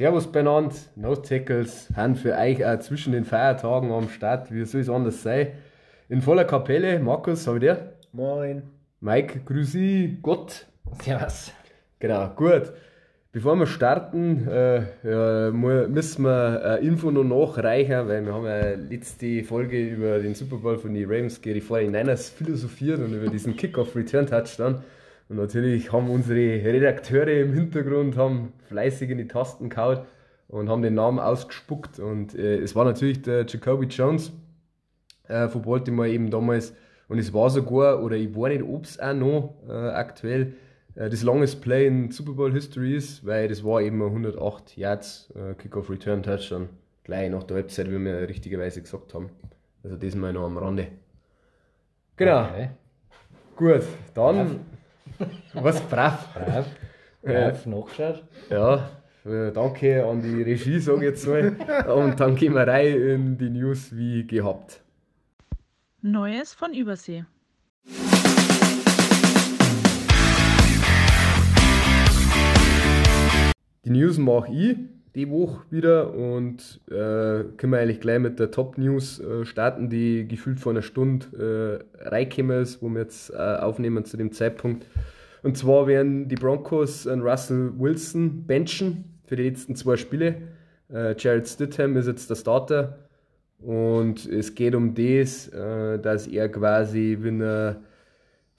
[0.00, 4.80] Servus benannt, No Tackles, haben für euch auch zwischen den Feiertagen am Start, wie soll
[4.80, 5.48] es anders sein?
[6.08, 7.92] In voller Kapelle, Markus, habe ich dir?
[8.14, 8.62] Moin.
[9.00, 10.64] Mike, grüßi, Gott.
[11.02, 11.52] Servus.
[11.98, 12.72] Genau, gut.
[13.30, 18.70] Bevor wir starten, äh, ja, müssen wir eine Info noch nachreichen, weil wir haben ja
[18.70, 23.28] letzte Folge über den Super Bowl von den Rams gegen die 49ers philosophiert und über
[23.28, 24.82] diesen Kickoff-Return-Touchdown.
[25.30, 30.02] Und natürlich haben unsere Redakteure im Hintergrund haben fleißig in die Tasten kaut
[30.48, 32.00] und haben den Namen ausgespuckt.
[32.00, 34.32] Und äh, es war natürlich der Jacoby Jones
[35.28, 36.74] äh, von Baltimore eben damals.
[37.06, 40.54] Und es war sogar, oder ich weiß nicht, ob es auch noch äh, aktuell
[40.96, 45.32] äh, das longest Play in Super Bowl History ist, weil das war eben 108 Yards
[45.36, 46.68] äh, Kickoff Return Touchdown.
[47.04, 49.30] Gleich nach der Halbzeit, wie wir richtigerweise gesagt haben.
[49.84, 50.88] Also das mal noch am Rande.
[52.16, 52.46] Genau.
[52.46, 52.70] Okay.
[53.54, 53.82] Gut,
[54.14, 54.60] dann.
[55.54, 55.80] Was?
[55.82, 56.32] Brav.
[56.34, 56.66] Brav.
[57.22, 58.22] Brav, nachgeschaut.
[58.48, 58.90] Ja,
[59.24, 61.56] äh, danke an die Regie, sage ich jetzt mal.
[61.86, 64.80] Und dann gehen wir rein in die News wie gehabt.
[66.02, 67.24] Neues von Übersee.
[73.84, 74.76] Die News mache ich
[75.14, 79.88] die Woche wieder und äh, können wir eigentlich gleich mit der Top News äh, starten,
[79.88, 84.32] die gefühlt vor einer Stunde äh, reingekommen ist, wo wir jetzt äh, aufnehmen zu dem
[84.32, 84.86] Zeitpunkt.
[85.42, 90.36] Und zwar werden die Broncos einen Russell Wilson benchen für die letzten zwei Spiele.
[90.92, 92.98] Äh, Jared Stidham ist jetzt der Starter
[93.58, 97.80] und es geht um das, äh, dass er quasi, wenn er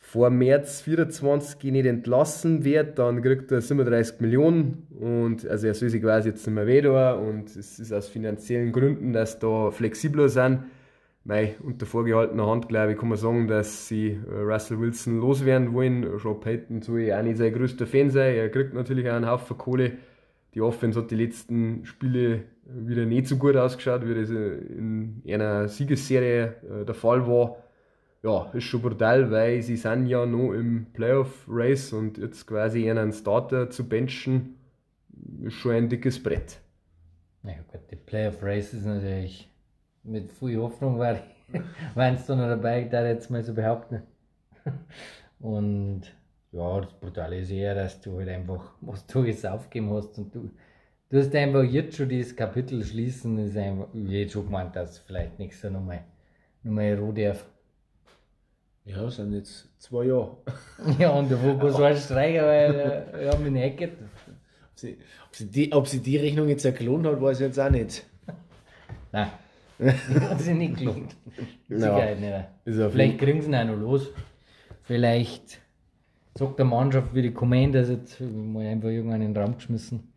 [0.02, 5.90] vor März 24 nicht entlassen wird, dann kriegt er 37 Millionen und also er soll
[5.90, 10.28] sich quasi jetzt nicht mehr weh und es ist aus finanziellen Gründen, dass da flexibler
[10.28, 10.64] sind.
[11.24, 15.72] Weil unter vorgehaltener Hand, glaube ich, kann man sagen, dass sie äh, Russell Wilson loswerden
[15.72, 16.18] wollen.
[16.18, 18.34] Sean Payton soll ja auch nicht sein größter Fan sein.
[18.34, 19.92] Er kriegt natürlich auch einen Haufen Kohle.
[20.56, 25.68] Die Offense hat die letzten Spiele wieder nicht so gut ausgeschaut, wie das in einer
[25.68, 27.58] Siegesserie äh, der Fall war
[28.24, 33.12] ja, ist schon brutal, weil sie sind ja noch im Playoff-Race und jetzt quasi einen
[33.12, 34.58] Starter zu benchen,
[35.44, 36.60] ist schon ein dickes Brett.
[37.44, 39.50] Na ja, gut, die Playoff-Race ist natürlich
[40.04, 41.24] mit viel Hoffnung, weil
[41.96, 44.04] wenn es da noch dabei da jetzt mal so behaupten.
[45.40, 46.04] Und
[46.52, 50.36] ja, das Brutale ist eher, dass du halt einfach, was du jetzt aufgeben hast und
[50.36, 50.52] du,
[51.10, 55.00] du hast einfach jetzt schon dieses Kapitel schließen, ist einfach, ich hätte schon gemeint, dass
[55.00, 56.04] vielleicht nächstes Jahr nochmal,
[56.64, 57.46] nochmal roh darf.
[58.86, 60.38] Ja, das sind jetzt zwei Jahre.
[61.00, 63.90] ja, und der Fokus war streicher, weil äh, ja, mit Ecke.
[64.72, 64.98] Ob sie,
[65.28, 68.04] ob, sie die, ob sie die Rechnung jetzt gelohnt hat, weiß ich jetzt auch nicht.
[69.12, 69.28] Nein.
[69.80, 71.16] hat sich nicht gelohnt.
[71.70, 72.28] Sicherheit no.
[72.28, 72.92] nicht.
[72.92, 74.10] Vielleicht kriegen sie ihn auch noch los.
[74.84, 75.62] Vielleicht
[76.36, 80.12] sagt der Mannschaft wie die Commanders jetzt mal einfach irgendwann in den Raum geschmissen.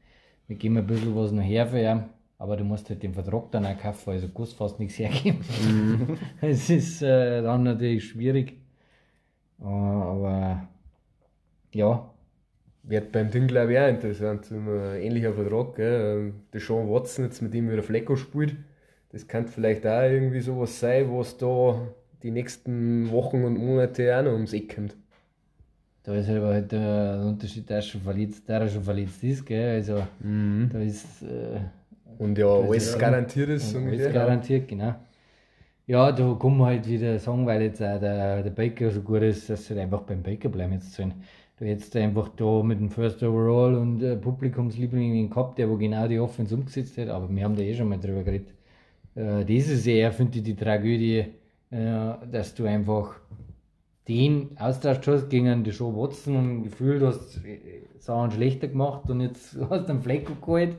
[0.46, 2.04] Wir geben ein bisschen was noch her für ihn.
[2.38, 5.40] Aber du musst halt den Vertrag dann auch kaufen, also kannst fast nichts hergeben.
[5.62, 6.18] Mhm.
[6.40, 8.54] es ist äh, dann natürlich schwierig.
[9.60, 10.68] Uh, aber
[11.72, 12.10] ja.
[12.86, 14.50] Wird beim Ding glaube ich auch interessant.
[14.50, 15.76] Ein ähnlicher Vertrag.
[15.76, 16.18] Gell?
[16.18, 18.56] Ähm, der Sean Watson jetzt mit ihm wieder Flecko spielt.
[19.10, 21.80] Das könnte vielleicht auch irgendwie sowas sein, was da
[22.22, 24.96] die nächsten Wochen und Monate auch noch ums Eck kommt.
[26.02, 29.76] Da ist aber halt der Unterschied, der schon verletzt, der schon verletzt ist, gell?
[29.76, 30.68] Also mhm.
[30.70, 31.60] da ist äh,
[32.18, 33.74] und ja, alles garantiert ist.
[33.74, 34.94] Alles garantiert, genau.
[35.86, 39.22] Ja, da kann man halt wieder sagen, weil jetzt auch der, der Baker so gut
[39.22, 41.12] ist, dass sie halt einfach beim Baker bleiben jetzt sollen.
[41.58, 46.08] Du jetzt einfach da mit dem First Overall und äh, Publikumsliebling gehabt, der wo genau
[46.08, 48.48] die Offense umgesetzt hat, aber wir haben da eh schon mal drüber geredet.
[49.14, 51.26] Äh, das ist eher, finde ich, die Tragödie,
[51.70, 53.16] äh, dass du einfach
[54.08, 59.20] den austauscht hast gegen die Show Watson und gefühlt hast, äh, Sachen schlechter gemacht und
[59.20, 60.76] jetzt hast du einen Fleck geholt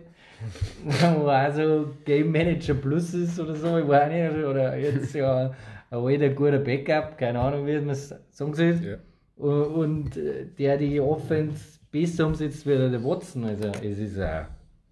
[0.83, 5.53] wo auch so Game Manager Plus ist oder so, ich weiß nicht, oder jetzt ja
[5.89, 8.79] ein alter guter Backup, keine Ahnung, wie man es sagen soll.
[8.83, 8.97] Ja.
[9.37, 14.45] Und, äh, der die Offense besser umsetzt wie der Watson, also es ist auch,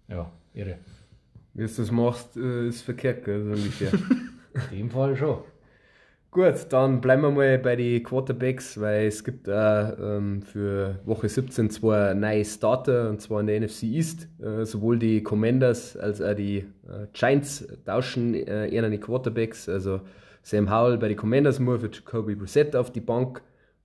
[0.08, 0.78] ja, irre.
[1.54, 3.92] Wie du das machst, äh, ist verkehrt, also ungefähr.
[4.70, 5.38] In dem Fall schon.
[6.34, 11.28] Gut, dann bleiben wir mal bei den Quarterbacks, weil es gibt auch ähm, für Woche
[11.28, 14.26] 17 zwei neue Starter, und zwar in der NFC East.
[14.42, 19.68] Äh, sowohl die Commanders als auch die äh, Giants tauschen äh, eher die Quarterbacks.
[19.68, 20.00] Also
[20.42, 23.40] Sam Howell bei den Commanders muss für Jacoby Brissett auf die Bank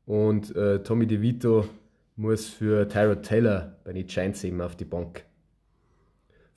[0.08, 1.66] und äh, Tommy DeVito
[2.16, 5.24] muss für Tyrod Taylor bei den Giants eben auf die Bank.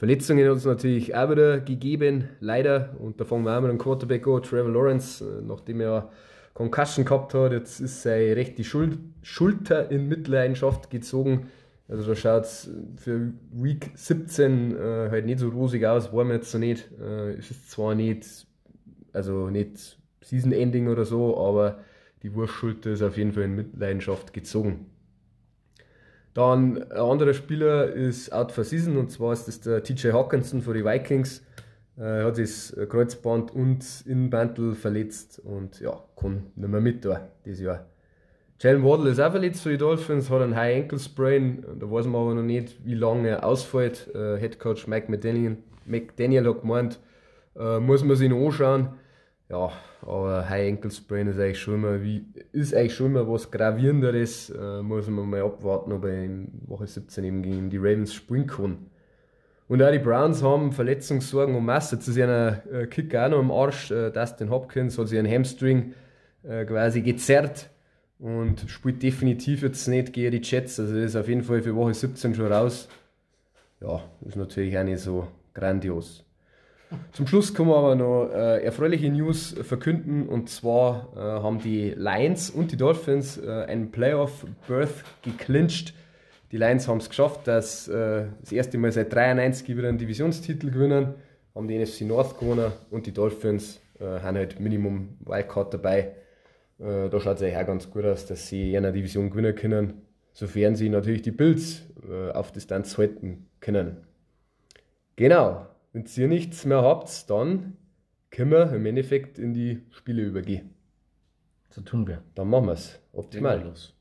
[0.02, 2.96] Verletzungen hat es natürlich auch wieder gegeben, leider.
[2.98, 6.10] Und da fangen wir mit dem Quarterback an, Trevor Lawrence, äh, nachdem er
[6.54, 7.52] Concussion gehabt hat.
[7.52, 11.46] Jetzt ist seine rechte Schul Schulter in Mitleidenschaft gezogen.
[11.86, 16.34] Also da schaut es für Week 17 äh, halt nicht so rosig aus, war mir
[16.34, 16.90] jetzt so nicht.
[17.00, 18.26] Äh, es ist zwar nicht,
[19.12, 21.78] also nicht Season Ending oder so, aber
[22.24, 24.86] die Wurstschulter ist auf jeden Fall in Mitleidenschaft gezogen.
[26.34, 30.62] Dann ein anderer Spieler ist out for season und zwar ist das der TJ Hawkinson
[30.62, 31.42] von den Vikings.
[31.96, 37.28] Er hat sich das Kreuzband und Innenbandel verletzt und ja, kann nicht mehr mit da
[37.44, 37.86] dieses Jahr.
[38.60, 41.64] Jalen Waddle ist auch verletzt für die Dolphins, hat einen High Ankle Sprain.
[41.80, 44.08] Da weiß man aber noch nicht, wie lange er ausfällt.
[44.14, 47.00] Äh, Head Coach Mike McDaniel, McDaniel hat gemeint,
[47.58, 48.90] äh, muss man sich noch anschauen.
[49.52, 49.70] Ja,
[50.00, 54.48] aber High Ankle Sprain ist eigentlich schon mal, wie, ist eigentlich schon mal was Gravierenderes.
[54.48, 58.46] Äh, muss man mal abwarten, ob er in Woche 17 eben gegen die Ravens spielen
[58.46, 58.86] kann.
[59.68, 62.00] Und auch die Browns haben Verletzungssorgen um Masse.
[62.00, 63.90] Zu seiner äh, Kicker auch noch am Arsch.
[63.90, 65.92] Äh, Dustin Hopkins hat sich einen Hamstring
[66.44, 67.68] äh, quasi gezerrt
[68.18, 70.80] und spielt definitiv jetzt nicht gegen die Jets.
[70.80, 72.88] Also ist auf jeden Fall für Woche 17 schon raus.
[73.82, 76.24] Ja, ist natürlich auch nicht so grandios.
[77.12, 81.90] Zum Schluss können wir aber noch äh, erfreuliche News verkünden und zwar äh, haben die
[81.90, 85.94] Lions und die Dolphins äh, einen Playoff-Berth geclincht.
[86.50, 90.70] Die Lions haben es geschafft, dass äh, das erste Mal seit 93 wieder einen Divisionstitel
[90.70, 91.14] gewinnen,
[91.54, 96.14] haben die NFC North gewonnen und die Dolphins äh, haben halt Minimum Wildcard dabei.
[96.78, 99.54] Äh, da schaut es eigentlich auch ganz gut aus, dass sie in einer Division gewinnen
[99.54, 100.02] können,
[100.32, 101.82] sofern sie natürlich die Bills
[102.34, 103.98] auf Distanz halten können.
[105.14, 107.76] Genau, wenn ihr nichts mehr habt, dann
[108.30, 110.74] können wir im Endeffekt in die Spiele übergehen.
[111.68, 112.22] So tun wir.
[112.34, 112.98] Dann machen wir es.
[113.12, 113.62] Optimal.
[113.62, 113.94] Los.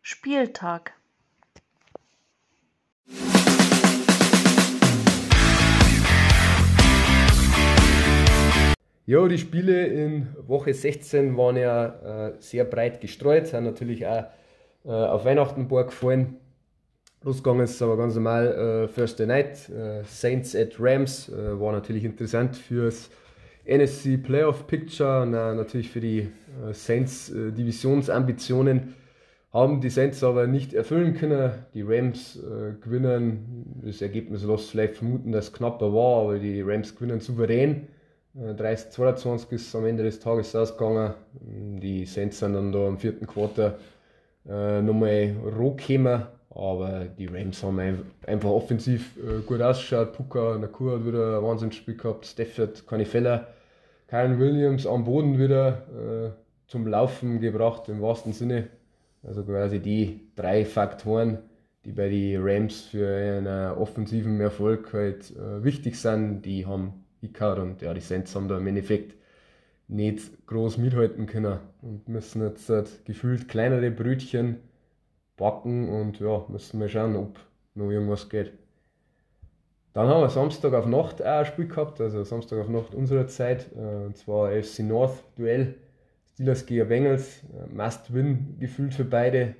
[0.00, 0.94] Spieltag.
[9.06, 14.26] Ja, die Spiele in Woche 16 waren ja äh, sehr breit gestreut, sind natürlich auch
[14.84, 16.36] äh, auf Weihnachten ein paar gefallen.
[17.22, 19.68] Losgegangen ist aber ganz normal äh, Thursday Night.
[19.68, 23.10] Äh, Saints at Rams äh, war natürlich interessant fürs
[23.66, 28.94] NFC Playoff Picture und auch natürlich für die äh, Saints äh, Divisionsambitionen.
[29.52, 31.52] Haben die Saints aber nicht erfüllen können.
[31.74, 33.82] Die Rams äh, gewinnen.
[33.84, 37.88] Das Ergebnis lässt vielleicht vermuten, dass es knapper war, aber die Rams gewinnen souverän.
[38.34, 41.12] Äh, 30, 22 ist am Ende des Tages ausgegangen.
[41.34, 43.76] Die Saints sind dann da im vierten Quarter
[44.48, 46.22] äh, nochmal roh gekommen.
[46.50, 50.12] Aber die Rams haben ein- einfach offensiv äh, gut ausgeschaut.
[50.14, 52.26] Puka, Nakur hat wieder ein Wahnsinnsspiel gehabt.
[52.26, 53.48] Stafford keine Fehler.
[54.08, 55.86] Kyron Williams am Boden wieder
[56.28, 56.30] äh,
[56.66, 58.68] zum Laufen gebracht, im wahrsten Sinne.
[59.22, 61.38] Also quasi die drei Faktoren,
[61.84, 67.58] die bei den Rams für einen offensiven Erfolg halt äh, wichtig sind, die haben Icar
[67.62, 69.14] und ja, die Saints haben da im Endeffekt
[69.88, 74.56] nicht groß mithalten können und müssen jetzt halt gefühlt kleinere Brötchen
[75.40, 77.40] backen und ja, müssen wir schauen, ob
[77.74, 78.52] noch irgendwas geht.
[79.92, 83.26] Dann haben wir Samstag auf Nacht auch ein Spiel gehabt, also Samstag auf Nacht unserer
[83.26, 85.74] Zeit, äh, und zwar FC North Duell,
[86.32, 89.56] Steelers gegen Bengals, äh, Must-Win gefühlt für beide.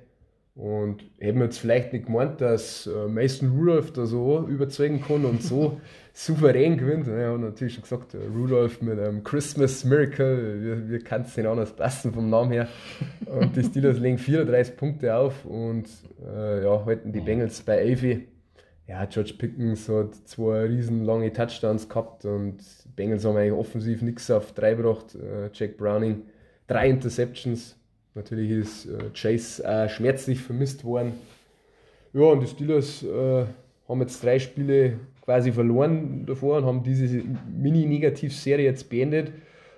[0.53, 5.23] Und hätten wir jetzt vielleicht nicht gemeint, dass äh, Mason Rudolph da so überzeugen kann
[5.23, 5.79] und so
[6.13, 7.07] souverän gewinnt.
[7.07, 11.37] Er hat natürlich schon gesagt, äh, Rudolph mit einem Christmas Miracle, wir, wir kann es
[11.37, 12.67] nicht anders passen vom Namen her.
[13.27, 15.87] Und die Steelers legen 34 Punkte auf und
[16.21, 18.23] äh, ja, halten die Bengals bei 11.
[18.87, 24.01] Ja, George Pickens hat zwei riesen lange Touchdowns gehabt und die Bengals haben eigentlich offensiv
[24.01, 25.15] nichts auf drei gebracht.
[25.15, 26.23] Äh, Jack Browning,
[26.67, 27.77] drei Interceptions.
[28.13, 31.13] Natürlich ist äh, Chase auch schmerzlich vermisst worden.
[32.13, 33.45] Ja, und die Steelers äh,
[33.87, 39.31] haben jetzt drei Spiele quasi verloren davor und haben diese Mini-Negativ-Serie jetzt beendet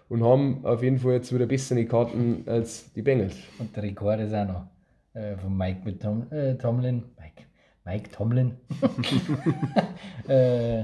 [0.09, 3.35] und haben auf jeden Fall jetzt wieder bessere Karten als die Bengals.
[3.59, 4.67] Und der Rekord ist auch noch
[5.13, 7.03] äh, von Mike mit Tom, äh, Tomlin.
[7.19, 7.43] Mike,
[7.85, 8.53] Mike Tomlin.
[10.27, 10.83] äh,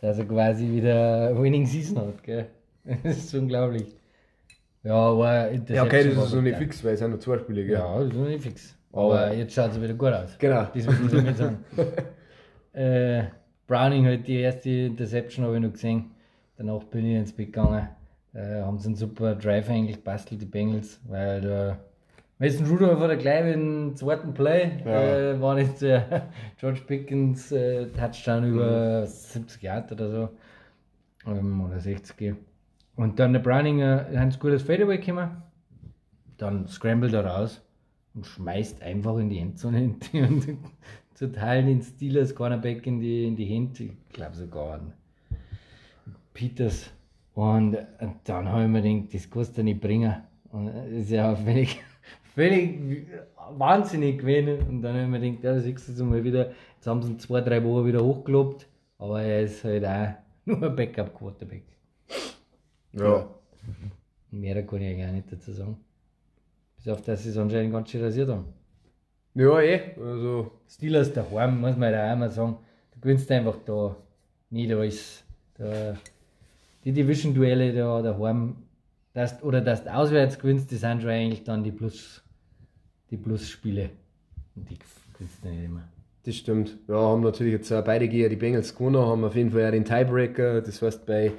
[0.00, 2.46] dass er quasi wieder Winning Season hat, gell?
[3.02, 3.86] Das ist unglaublich.
[4.82, 7.38] Ja, aber Ja, okay, das war ist noch nicht fix, weil es sind nur zwei
[7.38, 7.74] Spiele, gell?
[7.78, 8.76] Ja, das ist noch nicht fix.
[8.92, 10.36] Aber, Aber- jetzt schaut es wieder gut aus.
[10.38, 10.66] Genau.
[10.74, 11.58] Das will ich damit sagen.
[12.72, 13.24] äh,
[13.66, 16.10] Browning hat die erste Interception habe ich noch gesehen.
[16.56, 17.88] Danach bin ich ins Bett gegangen.
[18.34, 21.78] Äh, haben sie einen super Drive eigentlich gebastelt, die Bengals, weil der
[22.38, 25.32] Mason Rudolph hat ja gleich im zweiten Play, Ja.
[25.32, 30.28] äh, war nicht der George Pickens äh, Touchdown über 70 Yard oder so.
[31.26, 32.34] Ähm, oder 60.
[32.96, 35.42] Und dann der Browning äh, ein gutes Fadeaway gekommen.
[36.36, 37.62] Dann scrambled er raus
[38.14, 40.58] und schmeißt einfach in die Endzone und
[41.14, 43.84] zu Teilen den Steelers Cornerback in die, in die Hände.
[43.84, 44.92] Ich glaube sogar an
[46.32, 46.90] Peters.
[47.34, 50.14] Und, und dann habe ich mir gedacht, das kannst du nicht bringen.
[50.50, 51.80] Und das ist ja völlig,
[52.34, 53.06] völlig
[53.56, 54.66] wahnsinnig gewesen.
[54.68, 57.18] Und dann habe ich mir gedacht, ja, siehst du mal wieder, jetzt haben sie ihn
[57.18, 58.66] zwei, drei Wochen wieder hochgelobt,
[58.98, 60.14] aber er ist halt auch
[60.46, 61.64] nur ein Backup-Quarterback.
[62.92, 63.28] Ja.
[64.30, 65.76] Mehr kann ich eigentlich auch nicht dazu sagen.
[66.76, 68.46] Bis auf das sie es anscheinend ganz schön rasiert haben.
[69.34, 69.94] Ja, eh.
[70.00, 72.56] Also, Steelers daheim, muss man da auch mal sagen.
[72.94, 73.96] Du gewinnst einfach da
[74.50, 75.24] nicht alles.
[75.56, 75.96] Da,
[76.84, 78.56] die Division-Duelle da daheim,
[79.12, 82.22] dass, oder dass du auswärts gewinnst, die sind schon eigentlich dann die Plus,
[83.10, 83.90] die Plus-Spiele.
[84.56, 84.78] Und die
[85.12, 85.82] gewinnst du nicht immer.
[86.24, 86.78] das stimmt.
[86.88, 89.84] Ja, haben natürlich jetzt beide gegen die Bengals gewonnen, haben auf jeden Fall auch den
[89.84, 90.62] Tiebreaker.
[90.62, 91.32] Das heißt, bei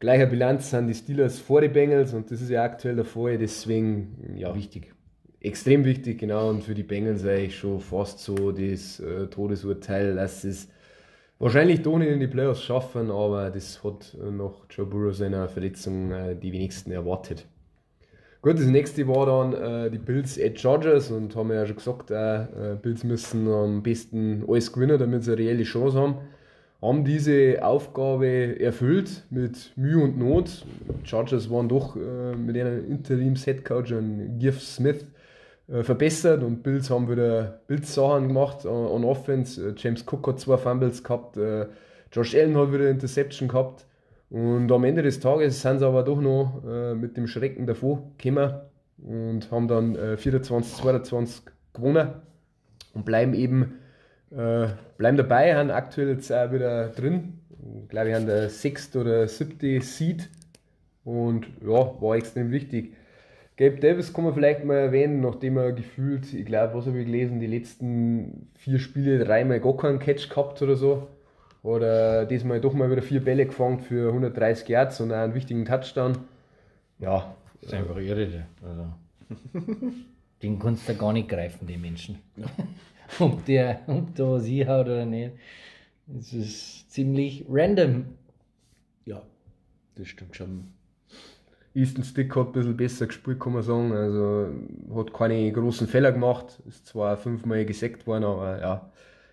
[0.00, 3.38] gleicher Bilanz sind die Steelers vor die Bengals und das ist ja aktuell der Fall.
[3.38, 4.94] Deswegen, ja, Wichtig.
[5.40, 6.50] extrem wichtig, genau.
[6.50, 10.68] Und für die Bengals eigentlich schon fast so das äh, Todesurteil, dass sie es
[11.38, 15.48] wahrscheinlich doch nicht in die Playoffs schaffen, aber das hat äh, nach Joe Burrow seiner
[15.48, 17.46] Verletzung äh, die wenigsten erwartet.
[18.42, 19.52] Gut, das nächste war dann
[19.86, 23.82] äh, die Bills at Chargers und haben ja schon gesagt, äh, äh, Bills müssen am
[23.82, 26.14] besten alles gewinnen, damit sie eine reelle Chance haben.
[26.82, 30.64] Haben diese Aufgabe erfüllt mit Mühe und Not.
[31.04, 33.92] Chargers waren doch äh, mit einem Interims-Headcoach,
[34.38, 35.04] Giff Smith,
[35.68, 39.68] äh, verbessert und Bills haben wieder Bills-Sachen gemacht äh, on Offense.
[39.68, 41.66] Äh, James Cook hat zwei Fumbles gehabt, äh,
[42.12, 43.86] Josh Allen hat wieder Interception gehabt.
[44.30, 48.02] Und am Ende des Tages sind sie aber doch noch äh, mit dem Schrecken davor
[48.16, 48.52] gekommen
[48.98, 52.08] und haben dann äh, 24, 22 gewonnen
[52.94, 53.79] und bleiben eben
[54.30, 57.40] äh, bleiben dabei, haben aktuell jetzt auch wieder drin.
[57.82, 60.28] Ich glaube, wir haben der sechste oder siebte Seed
[61.04, 62.94] und ja, war extrem wichtig.
[63.56, 67.04] Gabe Davis kann man vielleicht mal erwähnen, nachdem er gefühlt, ich glaube, was habe ich
[67.06, 71.08] gelesen, die letzten vier Spiele dreimal gar keinen Catch gehabt oder so.
[71.62, 75.66] Oder diesmal doch mal wieder vier Bälle gefangen für 130 Yards und auch einen wichtigen
[75.66, 76.16] Touchdown.
[77.00, 78.46] Ja, Das ist einfach irre.
[78.62, 78.86] Also.
[80.42, 82.18] Den kannst du gar nicht greifen, den Menschen.
[83.18, 85.32] ob der, ob der was haut oder nicht.
[86.06, 88.06] Das ist ziemlich random.
[89.04, 89.22] Ja,
[89.94, 90.68] das stimmt schon.
[91.74, 93.92] Easton Stick hat ein bisschen besser gespielt, kann man sagen.
[93.92, 94.48] Also
[94.94, 96.60] hat keine großen Fehler gemacht.
[96.66, 98.90] Ist zwar fünfmal gesackt worden, aber ja,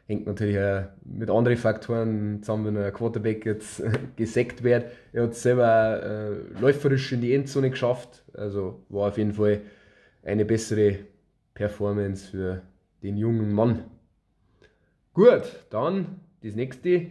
[0.07, 3.81] hängt natürlich auch mit anderen Faktoren zusammen, wenn ein Quarterback jetzt
[4.15, 4.85] gesackt wird.
[5.13, 8.23] Er hat selber äh, läuferisch in die Endzone geschafft.
[8.33, 9.61] Also war auf jeden Fall
[10.23, 10.99] eine bessere
[11.55, 12.61] Performance für
[13.03, 13.85] den jungen Mann.
[15.13, 17.07] Gut, dann das nächste.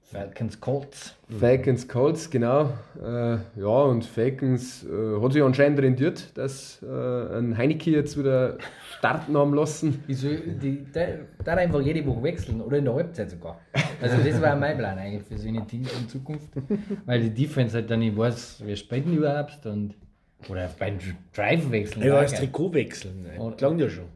[0.00, 1.16] Falcons Colts.
[1.40, 2.70] Falcons Colts, genau.
[3.02, 8.58] Äh, ja, und Falcons äh, hat sich anscheinend rendiert, dass äh, ein Heineke jetzt wieder
[8.98, 10.04] starten haben lassen.
[10.06, 13.58] Wieso, die, der, der einfach jede Woche wechseln oder in der Halbzeit sogar.
[14.02, 16.50] Also das war mein Plan eigentlich für so eine Teams in Zukunft.
[17.06, 19.94] Weil die Defense halt dann nicht weiß, wer spielt überhaupt und
[20.48, 20.98] oder beim
[21.32, 22.02] Drive wechseln.
[22.02, 22.34] Ja, das.
[22.34, 23.22] Trikot wechseln.
[23.22, 23.54] Ne?
[23.56, 24.06] Klang ja schon.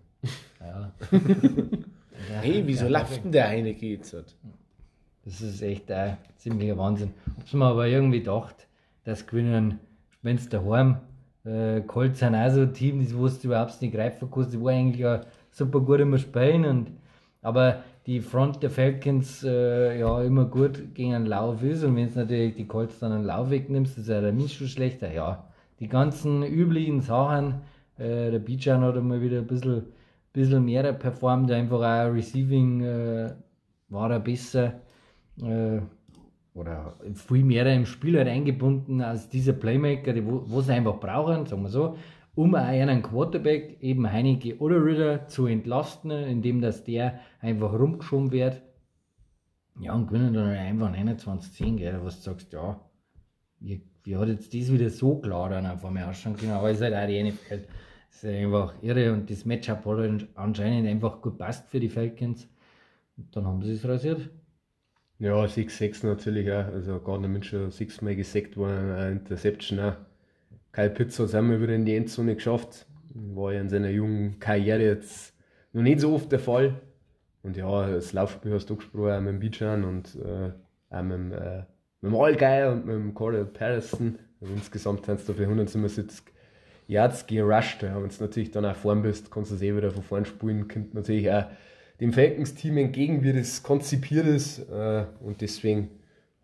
[0.66, 0.92] Ja.
[2.40, 4.14] Hey, wieso läuft denn der jetzt?
[4.14, 4.34] halt?
[5.24, 7.12] Das ist echt ein ziemlicher Wahnsinn.
[7.38, 8.66] Hab's mir aber irgendwie gedacht,
[9.04, 9.78] dass gewinnen,
[10.22, 10.96] wenn es daheim,
[11.44, 14.72] äh, Colts sind auch so ein Team, das du überhaupt nicht greifen kannst, die war
[14.72, 15.20] eigentlich auch
[15.50, 16.90] super gut immer spielen und
[17.42, 22.06] aber die Front der Falcons äh, ja immer gut gegen einen Lauf ist und wenn
[22.06, 25.12] es natürlich die Colts dann einen Lauf wegnimmst, ist ja der Mist schon schlechter.
[25.12, 25.44] Ja,
[25.80, 27.62] die ganzen üblichen Sachen,
[27.98, 29.84] äh, der Bijan hat einmal wieder ein bisschen,
[30.36, 33.34] bisschen mehr performt, einfach auch Receiving äh,
[33.88, 34.80] war er besser
[35.42, 35.80] äh,
[36.54, 41.46] oder viel mehr im Spiel halt eingebunden als diese Playmaker, die wo sie einfach brauchen,
[41.46, 41.96] sagen wir so,
[42.34, 48.30] um auch einen Quarterback, eben Heineke oder Ritter, zu entlasten, indem dass der einfach rumgeschoben
[48.30, 48.62] wird.
[49.80, 52.80] Ja, und gewinnen dann halt einfach 29-10, gell, was du sagst, ja,
[53.60, 56.82] wie, wie hat jetzt das wieder so klar dann auf einmal ausschauen können, aber ist
[56.82, 57.64] halt auch die NFL.
[58.16, 62.48] Das ist einfach irre und das Matchup hat anscheinend einfach gut passt für die Falcons.
[63.18, 64.30] Und dann haben sie es rasiert.
[65.18, 66.64] Ja, 6-6 natürlich auch.
[66.64, 69.96] Also Gardner Minshew sechsmal gesackt worden, eine Interception auch.
[70.72, 72.86] Kyle Pitts hat es einmal wieder in die Endzone geschafft.
[73.12, 75.34] War ja in seiner jungen Karriere jetzt
[75.74, 76.80] noch nicht so oft der Fall.
[77.42, 80.52] Und ja, das Laufspiel hast du angesprochen, auch mit dem Bijan und äh,
[80.88, 81.64] auch mit dem, äh,
[82.00, 84.18] mit dem Allgeier und mit dem Cordell Patterson.
[84.40, 86.34] Also insgesamt haben sie da für 177
[86.86, 87.82] Yards gerusht.
[87.82, 90.24] Ja, wenn du natürlich dann auch vorn bist, kannst du es eh wieder von vorn
[90.24, 90.68] spielen.
[90.68, 91.46] Kommt natürlich auch
[92.00, 94.58] dem Falcons-Team entgegen, wie das konzipiert ist.
[94.70, 95.90] Äh, und deswegen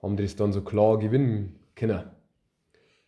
[0.02, 2.02] haben die das dann so klar gewinnen können.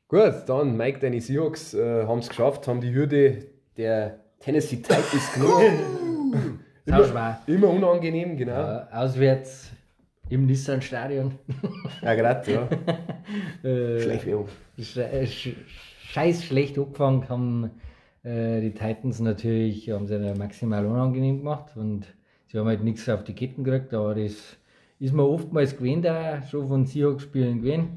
[0.09, 5.33] Gut, dann Mike, deine Seahawks äh, haben es geschafft, haben die Hürde der Tennessee Titans
[5.33, 6.61] genommen.
[6.87, 7.41] Sau schwer.
[7.47, 8.53] Immer unangenehm, genau.
[8.53, 9.71] Äh, auswärts
[10.29, 11.39] im Nissan-Stadion.
[12.03, 12.69] Ja, gerade, ja.
[13.65, 14.49] Äh, Schlecht Werbung.
[14.79, 15.57] sch äh, sch
[16.15, 17.71] scheiß schlecht angefangen, haben
[18.25, 22.07] Äh, die Titans natürlich haben sie ja maximal unangenehm gemacht und
[22.47, 24.57] sie haben halt nichts auf die Ketten gekriegt, aber das
[24.99, 27.91] ist mir oftmals gewöhnt, auch schon von Seahawks-Spielen gewöhnt.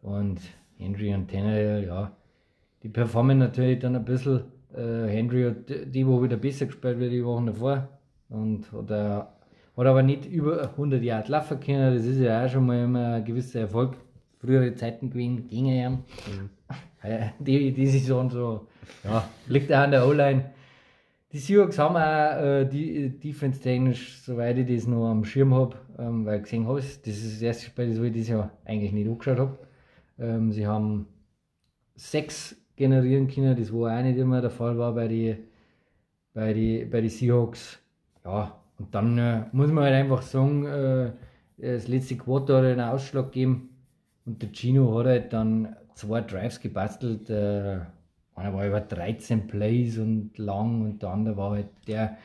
[0.00, 0.40] Und
[0.78, 2.16] Henry und Tannehill, ja,
[2.82, 4.44] die performen natürlich dann ein bisschen.
[4.74, 7.88] Äh, Henry hat die Woche wieder besser gespielt wie die Wochen davor
[8.30, 9.20] und hat, äh,
[9.76, 11.94] hat aber nicht über 100 Jahre laufen können.
[11.94, 13.96] Das ist ja auch schon mal immer ein gewisser Erfolg.
[14.38, 15.92] Frühere Zeiten gewesen gegen ihn.
[15.92, 16.59] Mhm.
[17.38, 18.66] Die, die Saison so,
[19.04, 20.50] ja, liegt auch an der O-Line.
[21.32, 26.26] Die Seahawks haben auch äh, die defense-technisch, soweit ich das noch am Schirm habe, ähm,
[26.26, 29.08] weil ich gesehen habe, das ist das erste Spiel, das ich dieses Jahr eigentlich nicht
[29.08, 29.58] angeschaut habe.
[30.18, 31.06] Ähm, sie haben
[31.94, 35.38] sechs generieren können, das war auch nicht immer der Fall war bei den
[36.34, 37.78] bei die, bei die Seahawks.
[38.24, 41.12] Ja, und dann äh, muss man halt einfach sagen, äh,
[41.58, 43.70] das letzte Quartal hat einen Ausschlag gegeben
[44.24, 47.30] und der Gino hat halt dann zwei Drives gebastelt.
[47.30, 47.80] Äh,
[48.34, 52.16] einer war über 13 Plays und lang und der andere war halt der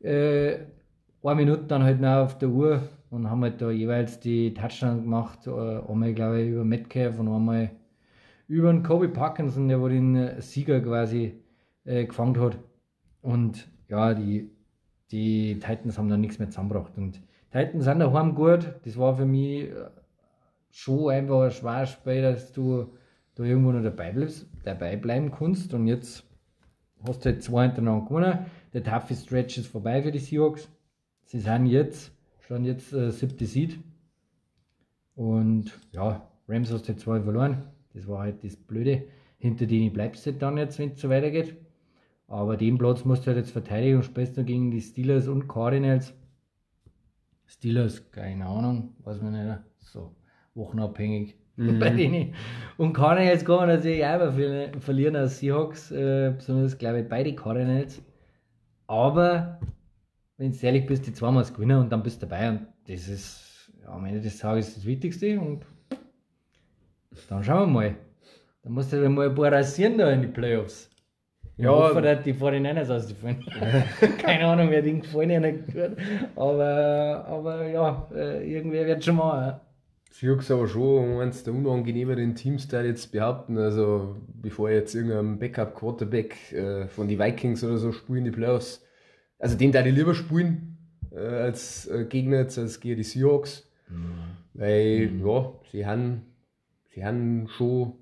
[0.00, 0.58] äh,
[1.22, 5.02] eine Minute dann halt noch auf der Uhr und haben halt da jeweils die Touchdown
[5.02, 5.46] gemacht.
[5.46, 7.70] Äh, einmal, glaube ich, über Metcalf und einmal
[8.46, 11.40] über den Kobe Parkinson, der wo den Sieger quasi
[11.84, 12.58] äh, gefangen hat.
[13.22, 14.50] Und ja, die,
[15.10, 16.96] die Titans haben dann nichts mehr zusammengebracht.
[16.96, 18.74] Und Titans sind daheim gut.
[18.84, 19.74] Das war für mich äh,
[20.70, 22.92] schon einfach ein schweres Spiel, dass du
[23.34, 25.74] da irgendwo noch dabei, bleibst, dabei bleiben kannst.
[25.74, 26.24] Und jetzt
[27.06, 28.46] hast du halt zwei hintereinander gewonnen.
[28.72, 30.68] Der toughe Stretch ist vorbei für die Seahawks.
[31.24, 33.78] Sie sind jetzt, schon jetzt äh, siebte Seed.
[35.14, 37.62] Und ja, Rams hast du halt zwei verloren.
[37.92, 39.04] Das war halt das Blöde.
[39.38, 41.56] Hinter denen bleibst du halt dann jetzt, wenn es so weitergeht.
[42.26, 45.46] Aber den Platz musst du halt jetzt verteidigen und spielst dann gegen die Steelers und
[45.46, 46.14] Cardinals.
[47.46, 49.60] Steelers, keine Ahnung, weiß man nicht.
[49.78, 50.16] So,
[50.54, 51.36] wochenabhängig
[51.74, 51.78] mhm.
[51.78, 52.34] bei denen.
[52.76, 54.32] Und kann man natürlich auch
[54.80, 58.02] verlieren als Seahawks, äh, besonders glaube ich beide Cardinals.
[58.86, 59.60] Aber
[60.36, 63.72] wenn du ehrlich bist, die zweimal gewinnen und dann bist du dabei und das ist
[63.80, 65.64] ja, am Ende des Tages das Wichtigste und
[67.28, 67.94] dann schauen wir mal.
[68.62, 70.90] Dann musst du dann mal ein paar rasieren da in die Playoffs.
[71.56, 73.44] Ja, ich hoffe, dass die 49ers ausfallen.
[74.18, 75.92] Keine Ahnung, wer den gefallen hat.
[76.34, 79.60] Aber, aber ja, äh, irgendwer wird schon mal.
[80.14, 83.58] Seahawks aber schon eines der unangenehmeren Teams, da jetzt behaupten.
[83.58, 88.84] Also, bevor jetzt irgendein Backup-Quarterback äh, von den Vikings oder so spielen, die Playoffs.
[89.38, 90.78] Also, den da die lieber spielen
[91.10, 93.68] äh, als äh, Gegner, jetzt als gegen die Seahawks.
[93.88, 94.14] Mhm.
[94.54, 95.26] Weil, mhm.
[95.26, 96.22] ja, sie haben
[96.94, 97.94] sie haben schon,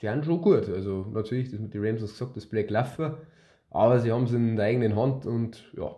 [0.00, 0.68] sie haben schon gut.
[0.68, 3.18] Also natürlich, das mit den Rams hast gesagt, das Black Laffer,
[3.70, 5.94] aber sie haben es in der eigenen Hand und ja,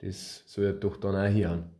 [0.00, 1.70] das soll doch dann auch hier an.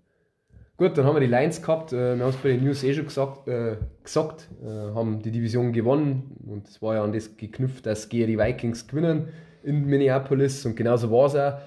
[0.79, 1.95] Gut, dann haben wir die Lions gehabt.
[1.95, 5.31] Äh, wir haben es bei den News eh schon gesagt, äh, gesagt äh, haben die
[5.31, 9.29] Division gewonnen und es war ja an das geknüpft, dass gegen die Vikings gewinnen
[9.63, 11.59] in Minneapolis und genauso war es auch.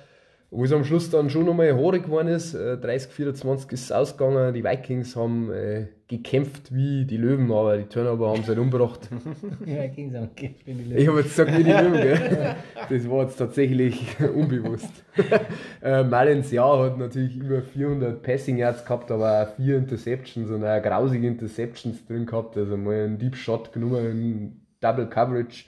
[0.52, 3.91] Wo es am Schluss dann schon nochmal horig geworden ist, äh, 30, 24 ist es
[3.91, 4.54] ausgegangen.
[4.54, 9.08] Die Vikings haben äh, gekämpft wie die Löwen, aber die Turnover haben sie halt umgebracht.
[9.65, 10.98] die Vikings haben gekämpft wie die Löwen.
[10.98, 12.56] Ich habe jetzt gesagt wie die Löwen, gell?
[12.89, 14.91] Das war jetzt tatsächlich unbewusst.
[15.84, 20.65] äh, Malins Jahr hat natürlich über 400 Passing Yards gehabt, aber auch vier Interceptions und
[20.65, 22.58] auch grausige Interceptions drin gehabt.
[22.58, 25.65] Also mal einen Deep Shot genommen, Double Coverage,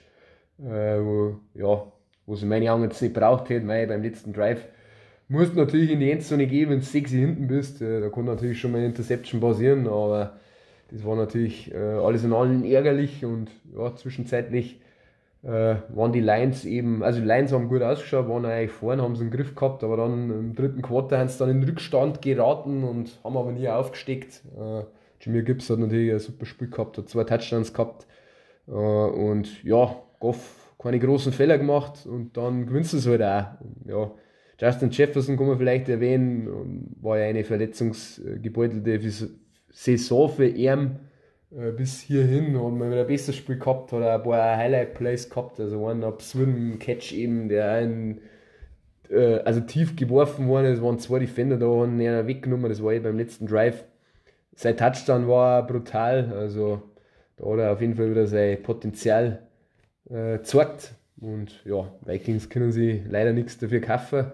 [0.58, 1.86] äh, wo, ja,
[2.26, 4.66] wo sie meine Augen jetzt nicht braucht hätte, weil beim letzten Drive
[5.32, 7.80] musst natürlich in die Endzone gehen, wenn du sexy hinten bist.
[7.80, 10.34] Da kann natürlich schon mal eine Interception passieren, aber
[10.90, 14.80] das war natürlich äh, alles in allem ärgerlich und ja, zwischenzeitlich
[15.42, 19.16] äh, waren die Lions eben, also die Lions haben gut ausgeschaut, waren eigentlich vorne, haben
[19.16, 22.84] sie einen Griff gehabt, aber dann im dritten Quarter haben sie dann in Rückstand geraten
[22.84, 24.42] und haben aber nie aufgesteckt.
[24.56, 24.84] Äh,
[25.20, 28.06] Jameer Gibbs hat natürlich ein super Spiel gehabt, hat zwei Touchdowns gehabt
[28.68, 33.46] äh, und ja, Goff keine großen Fehler gemacht und dann gewinnst du es halt auch.
[33.86, 34.10] Ja,
[34.62, 39.00] Justin Jefferson kann man vielleicht erwähnen, war ja eine verletzungsgebeutelte
[39.72, 41.00] Saison für ihn
[41.50, 45.58] äh, bis hierhin und man wieder ein besseres Spiel gehabt, hat ein paar Highlight-Plays gehabt,
[45.58, 48.20] also einen absurden Catch eben, der einen
[49.10, 52.92] äh, also tief geworfen worden ist, waren zwei Defender da, haben ihn weggenommen, das war
[52.92, 53.84] eh beim letzten Drive.
[54.54, 56.82] Sein Touchdown war brutal, also
[57.36, 59.40] da hat er auf jeden Fall wieder sein Potenzial
[60.08, 60.94] äh, gezeigt.
[61.20, 64.30] Und ja, Vikings können sie leider nichts dafür kaufen.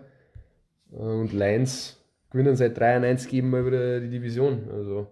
[0.91, 4.71] Und Lions gewinnen seit 93 eben mal wieder die Division.
[4.71, 5.07] Also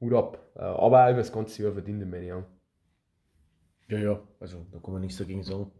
[0.00, 0.38] Hut ab.
[0.54, 2.32] Äh, aber auch über das ganze Jahr verdient, meine ich.
[3.88, 5.70] Ja, ja, also da kann man nichts dagegen sagen.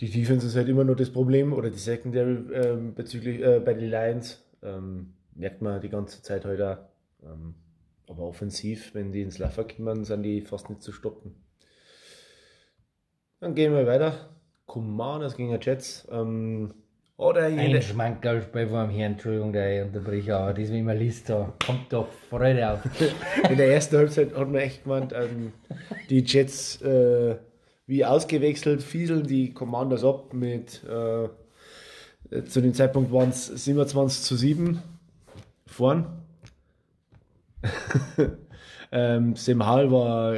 [0.00, 3.74] Die Defense ist halt immer noch das Problem oder die Secondary ähm, bezüglich äh, bei
[3.74, 4.44] den Lions.
[4.62, 7.30] Ähm, merkt man die ganze Zeit heute halt auch.
[7.30, 7.54] Ähm,
[8.08, 11.34] aber offensiv, wenn die ins Laffer kommen, sind die fast nicht zu stoppen.
[13.40, 14.30] Dann gehen wir weiter.
[14.66, 16.06] Commanders gegen die Jets.
[16.10, 16.74] Ähm,
[17.16, 20.98] oder Ein jede, Schmankerlspiel vor dem Herrn, Entschuldigung, der ich unterbreche, aber das, wie man
[20.98, 22.80] liest, da kommt doch Freude auf.
[23.50, 25.52] in der ersten Halbzeit hat man echt gemeint, ähm,
[26.10, 27.36] die Jets äh,
[27.86, 31.28] wie ausgewechselt, fieseln die Commanders ab mit äh,
[32.46, 34.82] zu dem Zeitpunkt waren es 27 zu 7
[35.66, 36.06] vorn.
[38.92, 40.36] ähm, Sam Hall war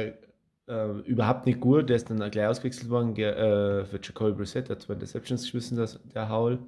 [0.67, 4.77] äh, überhaupt nicht gut, der ist dann gleich ausgewechselt worden äh, für Jacoby Brissett, der
[4.77, 6.59] hat zwei Interceptions geschmissen, das, der Howell.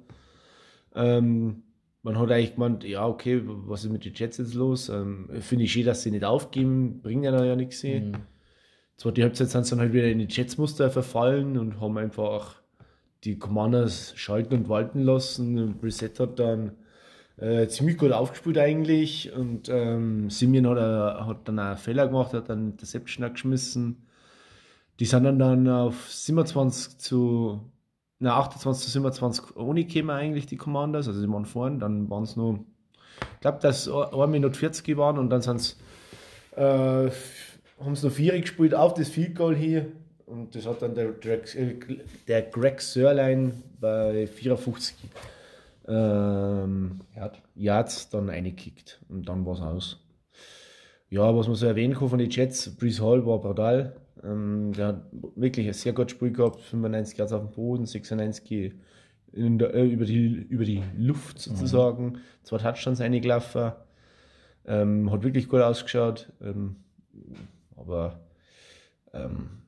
[0.94, 1.62] Ähm,
[2.02, 4.88] man hat eigentlich gemeint, ja, okay, was ist mit den Jets jetzt los?
[4.88, 7.82] Ähm, Finde ich schön, dass sie nicht aufgeben, bringen ja noch ja nichts.
[7.82, 8.12] Mhm.
[8.96, 12.62] Zweite Halbzeit sind sie dann halt wieder in die Jets-Muster verfallen und haben einfach
[13.24, 15.58] die Commanders schalten und walten lassen.
[15.58, 16.72] Und Brissett hat dann
[17.38, 22.32] äh, ziemlich gut aufgespielt eigentlich und ähm, Simeon hat, äh, hat dann einen Fehler gemacht,
[22.32, 24.04] hat dann Interception geschmissen.
[25.00, 27.60] Die sind dann, dann auf 27 zu,
[28.18, 32.24] na 28 zu 27 ohne gekommen eigentlich, die Commanders, also die waren vorne, dann waren
[32.24, 32.58] es nur,
[33.34, 35.76] ich glaube, dass 1 Minute 40 waren und dann sind es,
[36.56, 37.10] äh,
[37.80, 39.86] haben sie noch 4 gespielt auf das Field Goal hier
[40.26, 41.76] und das hat dann der, Greg- äh,
[42.26, 44.96] der Greg Sörlein bei 54
[45.88, 47.00] ähm.
[47.54, 50.04] Yards dann reingekickt und dann war es aus.
[51.10, 53.96] Ja, was man so erwähnen kann von den Jets, Brees Hall war brutal.
[54.22, 58.74] Ähm, der hat wirklich ein sehr gutes Spiel gehabt, 95 Yards auf dem Boden, 96
[59.32, 63.72] in der, äh, über, die, über die Luft sozusagen, zwei Touchdowns eingelaufen.
[64.66, 66.32] Ähm, hat wirklich gut ausgeschaut.
[66.42, 66.76] Ähm,
[67.76, 68.20] aber
[69.12, 69.62] ähm,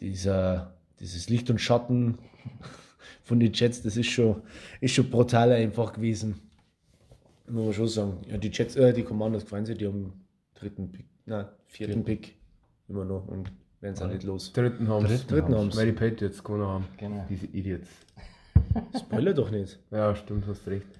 [0.00, 2.18] dieser, dieses Licht und Schatten
[3.24, 4.42] von den Jets, das ist schon,
[4.80, 6.40] ist schon brutal einfach gewesen.
[7.48, 8.18] Muss man schon sagen.
[8.30, 10.12] Ja, die Jets, äh, die Commanders gefallen sich, die haben
[10.54, 12.36] dritten Pick, nein, vierten Pick
[12.88, 14.52] immer noch und werden es auch nicht los.
[14.52, 15.18] Dritten haben sie.
[15.26, 15.76] Dritten haben's.
[15.76, 16.84] Weil die Patriots gewonnen haben.
[16.96, 17.26] Genau.
[17.28, 17.88] Diese Idiots.
[18.98, 19.78] Spoiler doch nicht.
[19.90, 20.86] Ja, stimmt, hast recht.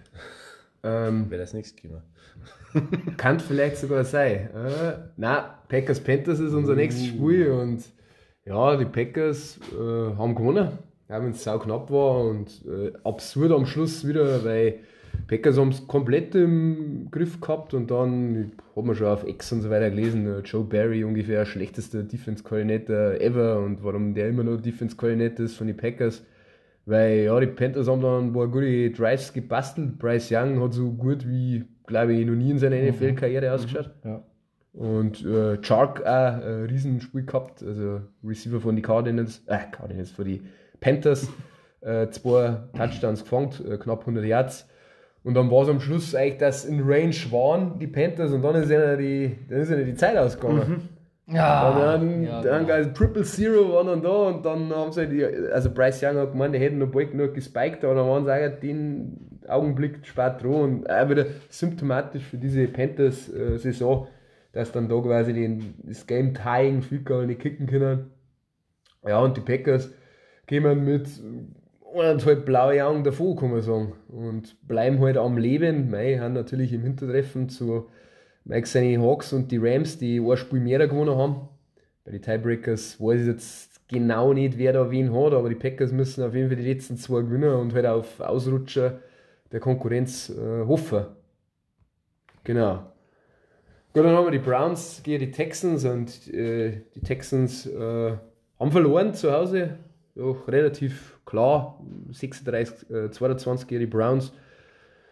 [0.86, 2.02] Ähm, Wäre das nichts gegeben.
[3.16, 4.50] kann vielleicht sogar sein.
[4.54, 7.82] Äh, na, Packers Panthers ist unser nächstes Spiel und
[8.44, 13.52] ja, die Packers äh, haben gewonnen, auch wenn es sau knapp war und äh, absurd
[13.52, 14.80] am Schluss wieder, weil
[15.28, 19.62] Packers haben es komplett im Griff gehabt und dann hat man schon auf X und
[19.62, 24.44] so weiter gelesen, äh, Joe Barry ungefähr schlechtester Defense Coordinator ever und warum der immer
[24.44, 26.24] noch Defense Coordinator ist von den Packers.
[26.86, 29.98] Weil ja, die Panthers haben dann ein paar gute Drives gebastelt.
[29.98, 33.90] Bryce Young hat so gut wie, glaube ich, noch nie in seiner NFL-Karriere ausgeschaut.
[34.04, 34.22] Ja.
[34.74, 40.26] Und äh, Chark auch ein Riesenspiel gehabt, also Receiver von die Cardinals, äh, Cardinals, von
[40.26, 40.42] die
[40.84, 41.28] Panthers,
[41.80, 44.68] äh, zwei Touchdowns gefangen, äh, knapp 100 Yards.
[45.22, 48.54] Und dann war es am Schluss eigentlich, dass in Range waren die Panthers und dann
[48.56, 50.90] ist ihnen die, dann ist ihnen die Zeit ausgegangen.
[51.26, 52.82] Ja, Und dann, ja, dann genau.
[52.82, 56.32] gab's Triple Zero war dann da und dann haben sie die, also Bryce Young hat
[56.32, 60.42] gemeint, er hätte noch bald genug gespiked, aber dann waren sie auch den Augenblick spät
[60.42, 64.06] dran und auch wieder symptomatisch für diese Panthers-Saison,
[64.52, 68.10] dass dann da quasi den, das Game Tying Field Goal nicht kicken können.
[69.06, 69.90] Ja, und die Packers
[70.48, 71.08] kommen mit
[71.94, 73.92] eineinhalb blaue Augen davor, kann man sagen.
[74.08, 75.90] Und bleiben halt am Leben.
[75.90, 77.88] Mei, haben natürlich im Hintertreffen zu
[78.44, 81.48] Mike seine Hawks und die Rams, die ein Spiel mehr gewonnen haben.
[82.04, 85.92] Bei den Tiebreakers weiß ich jetzt genau nicht, wer da wen hat, aber die Packers
[85.92, 89.00] müssen auf jeden Fall die letzten zwei gewinnen und halt auf Ausrutscher
[89.52, 91.06] der Konkurrenz äh, hoffen.
[92.42, 92.92] Genau.
[93.94, 98.16] Gut, dann haben wir die Browns gegen die Texans und äh, die Texans äh,
[98.58, 99.78] haben verloren zu Hause.
[100.14, 101.80] Doch relativ klar.
[102.10, 104.32] 36, äh, 22 gegen Browns.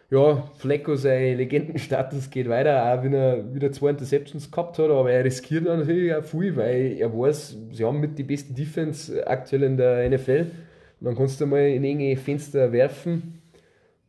[0.09, 5.11] Ja, Flecko, sein Legendenstatus geht weiter, auch wenn er wieder zwei Interceptions gehabt hat, aber
[5.11, 9.63] er riskiert natürlich auch viel, weil er weiß, sie haben mit die beste Defense aktuell
[9.63, 10.51] in der NFL.
[10.99, 13.41] Und dann kannst du mal in enge Fenster werfen.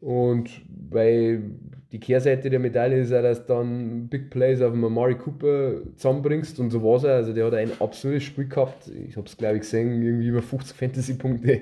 [0.01, 1.41] Und bei
[1.95, 5.75] die Kehrseite der Medaille ist auch, dass du dann Big Plays auf dem Amari Cooper
[5.95, 7.05] zusammenbringst und so war es.
[7.05, 8.89] Also der hat ein absolutes Spiel gehabt.
[9.09, 11.61] Ich habe es glaube ich gesehen, irgendwie über 50 Fantasy-Punkte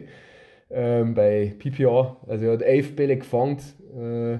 [0.70, 2.16] ähm, bei PPR.
[2.26, 3.58] Also er hat 11 Bälle gefangen,
[3.94, 4.38] äh,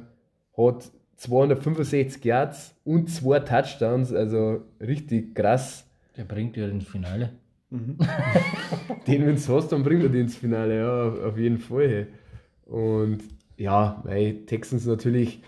[0.59, 5.87] hat 265 Yards und zwei Touchdowns, also richtig krass.
[6.16, 7.33] Der bringt ja ins Finale.
[7.70, 12.07] Den, wenn du hast, dann bringt er den ins Finale, ja, auf- jeden Fall.
[12.66, 13.18] Und
[13.59, 15.42] ja, weil Texans natürlich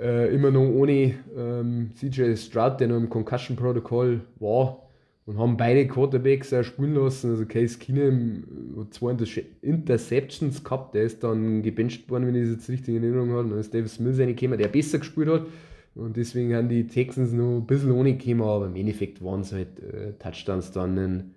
[0.00, 4.82] äh, immer noch ohne ähm, CJ Stroud, der noch im Concussion-Protokoll war,
[5.26, 7.30] und haben beide Quarterbacks auch spielen lassen.
[7.30, 8.42] Also Case Keenum
[8.78, 9.26] hat zwei Inter
[9.62, 13.48] Interceptions gehabt, der ist dann gebencht worden, wenn ich das jetzt richtig in Erinnerung habe.
[13.48, 15.46] Dann ist Davis Mills reingekommen, der besser gespielt hat.
[15.94, 19.52] Und deswegen haben die Texans noch ein bisschen ohne gekommen, aber im Endeffekt waren es
[19.52, 21.34] halt äh, Touchdowns dann in,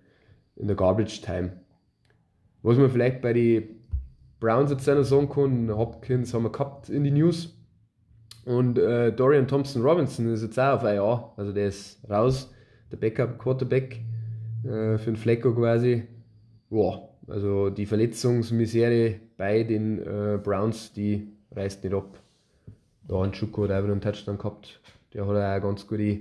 [0.55, 1.53] in der Garbage Time.
[2.61, 3.63] Was man vielleicht bei den
[4.39, 7.57] Browns jetzt noch sagen kann, Hopkins haben wir gehabt in die News.
[8.45, 12.53] Und äh, Dorian Thompson Robinson ist jetzt auch auf IA, also der ist raus,
[12.91, 14.01] der Backup Quarterback
[14.63, 16.03] äh, für den Flecko quasi.
[16.69, 22.19] Boah, also die Verletzungsmisere bei den äh, Browns, die reißt nicht ab.
[23.07, 24.79] Da hat Schuko da einen Touchdown gehabt.
[25.13, 26.19] Der hat auch eine ganz gute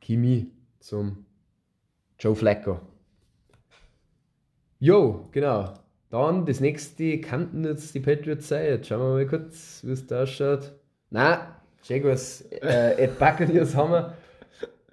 [0.00, 0.50] Chemie
[0.80, 1.24] zum
[2.18, 2.80] Joe Flacco.
[4.78, 5.74] Jo, genau.
[6.10, 8.64] Dann das nächste kannten jetzt die Patriots sein.
[8.66, 10.72] Jetzt schauen wir mal kurz, wie es da ausschaut.
[11.10, 11.38] Nein,
[11.84, 14.14] Jaguars äh, at Buccaneers haben wir.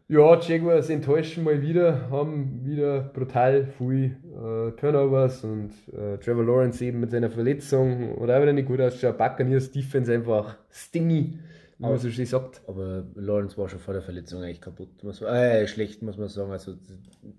[0.07, 6.85] Ja, Jaguars enttäuschen mal wieder, haben wieder brutal viel äh, Turnovers und äh, Trevor Lawrence
[6.85, 9.17] eben mit seiner Verletzung oder auch wieder nicht gut ausschaut.
[9.17, 11.39] Buccaneers Defense einfach stingy,
[11.79, 12.61] wie man so schön sagt.
[12.67, 16.29] Aber Lawrence war schon vor der Verletzung eigentlich kaputt, muss man, äh, schlecht, muss man
[16.29, 16.51] sagen.
[16.51, 16.75] Also,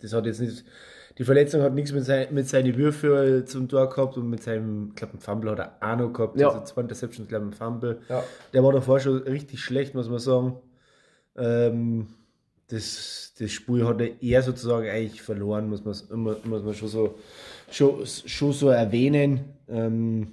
[0.03, 0.65] das hat jetzt nicht,
[1.19, 4.89] die Verletzung hat nichts mit, sein, mit seinen Würfen zum Tor gehabt und mit seinem,
[4.91, 6.39] ich glaube, Fumble hat er auch noch gehabt.
[6.39, 6.49] Ja.
[6.51, 8.01] Also, zwei Interceptions, glaube ich, ein Fumble.
[8.09, 8.23] Ja.
[8.53, 10.57] Der war davor schon richtig schlecht, muss man sagen.
[11.37, 12.09] Ähm,
[12.69, 16.89] das, das Spiel hat er eher sozusagen eigentlich verloren, muss man, immer- muss man schon,
[16.89, 17.19] so,
[17.71, 19.41] schon, schon so erwähnen.
[19.69, 20.33] Ähm,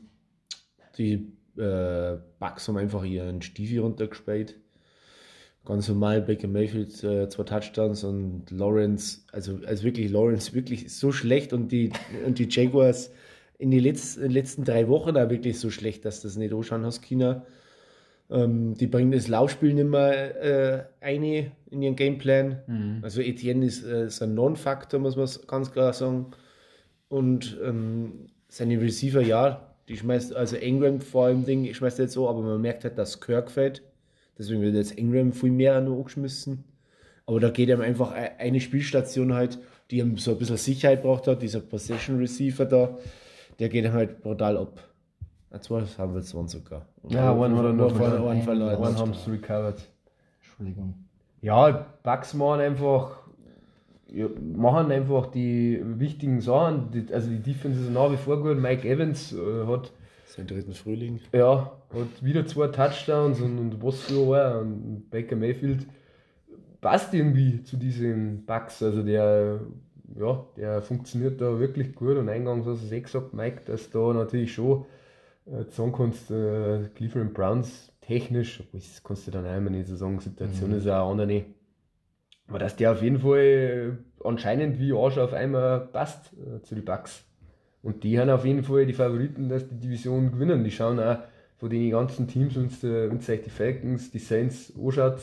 [0.98, 4.56] die äh, Bucks haben einfach ihren Stiefel runtergespielt.
[5.66, 11.12] Ganz normal, Baker Mayfield äh, zwei Touchdowns und Lawrence, also, also wirklich Lawrence wirklich so
[11.14, 11.92] schlecht und die,
[12.26, 13.12] und die Jaguars
[13.60, 17.46] in, den letzten drei Wochen auch wirklich so schlecht, dass das nicht anschauen hast, China.
[18.30, 22.60] Ähm, die bringen das Laufspiel nicht mehr äh, ein in ihren Gameplan.
[23.02, 26.32] Also Etienne ist, äh, ist ein Non-Faktor, muss man ganz klar sagen.
[27.08, 32.28] Und ähm, seine Receiver, ja, die schmeißt, also Ingram vor allem Ding, schmeißt jetzt so,
[32.28, 33.82] aber man merkt halt, dass Kirk fällt.
[34.38, 36.64] Deswegen wird jetzt Ingram viel mehr noch angeschmissen.
[37.26, 39.60] Aber da geht ihm einfach e- eine Spielstation halt,
[39.92, 42.98] die ihm so ein bisschen Sicherheit braucht hat, dieser Possession Receiver da,
[43.60, 44.80] der geht ihm halt brutal ab.
[45.62, 46.88] Zwei haben wir jetzt waren sogar.
[47.10, 47.96] Ja, one hat er noch.
[47.96, 48.42] Verloren.
[48.78, 49.88] One haben es recovered.
[50.42, 50.96] Entschuldigung.
[51.42, 53.18] Ja, Bugs machen einfach,
[54.08, 56.90] ja, machen einfach die wichtigen Sachen.
[56.92, 58.58] Die, also die Defense ist nach wie vor gut.
[58.58, 59.92] Mike Evans äh, hat,
[60.36, 61.20] Sein dritten Frühling.
[61.32, 65.86] ja, hat wieder zwei Touchdowns und, und was für ein und Baker Mayfield
[66.82, 68.82] passt irgendwie zu diesen Bugs.
[68.82, 69.60] Also der,
[70.18, 73.92] ja, der funktioniert da wirklich gut und eingangs hast du es eh gesagt, Mike, dass
[73.92, 74.86] da natürlich schon
[75.46, 79.96] äh, sagen kannst, äh, Cleveland Browns technisch, das kannst du dann auch immer nicht so
[79.96, 81.46] sagen, Situation ist auch eine andere.
[82.48, 86.86] Aber dass der auf jeden Fall anscheinend wie Arsch auf einmal passt äh, zu den
[86.86, 87.24] Bucks.
[87.84, 90.64] Und die haben auf jeden Fall die Favoriten, dass die Division gewinnen.
[90.64, 91.20] Die schauen auch
[91.58, 95.20] von den ganzen Teams, wenn du euch die Falcons, die Saints anschaut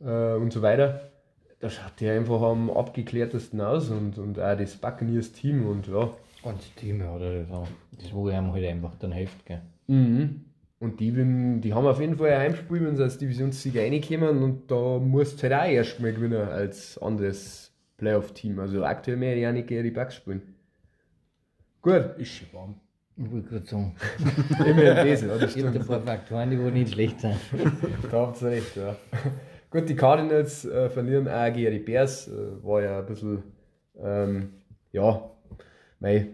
[0.00, 1.12] äh, und so weiter,
[1.60, 6.10] da schaut die einfach am abgeklärtesten aus und, und auch das Buccaneers Team und ja.
[6.42, 7.66] Ganze Team, ja, oder so.
[7.92, 9.62] Das wo einem halt einfach dann hilft, gell.
[9.86, 10.44] Mhm.
[10.78, 14.42] Und die, wenn, die haben auf jeden Fall ein Heimspiel, wenn sie als Divisionssieger reinkommen
[14.42, 18.58] und da musst du halt auch erstmal gewinnen als anderes Playoff-Team.
[18.58, 20.42] Also aktuell mehr ja nicht gegen die Bucks spielen.
[21.86, 22.74] Gut, Ist schon warm.
[23.16, 23.94] Ich wollte gerade sagen,
[24.66, 25.86] immerhin das, ja, das es gibt ein stimmt.
[25.86, 27.36] paar Faktoren, die nicht schlecht sind.
[28.10, 28.96] Da habt ihr recht, ja.
[29.70, 32.26] Gut, die Cardinals äh, verlieren auch gegen die Bears.
[32.26, 32.32] Äh,
[32.64, 33.44] war ja ein bisschen,
[34.02, 34.54] ähm,
[34.90, 35.30] ja,
[36.00, 36.26] mei,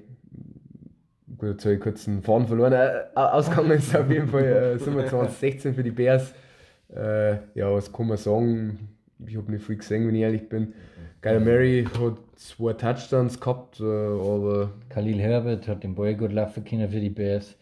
[1.37, 2.73] gut, jetzt habe ich kurz einen Faden verloren.
[2.73, 6.33] Äh, ausgegangen ist auf jeden Fall äh, 27, 16 für die Bears.
[6.97, 8.89] Äh, ja, was kann man sagen?
[9.27, 10.73] Ich habe nicht viel gesehen, wenn ich ehrlich bin.
[11.23, 16.65] Kyler Murray hat zwei Touchdowns gehabt, äh, aber Khalil Herbert hat den Ball gut laufen
[16.65, 17.57] können für die Bears.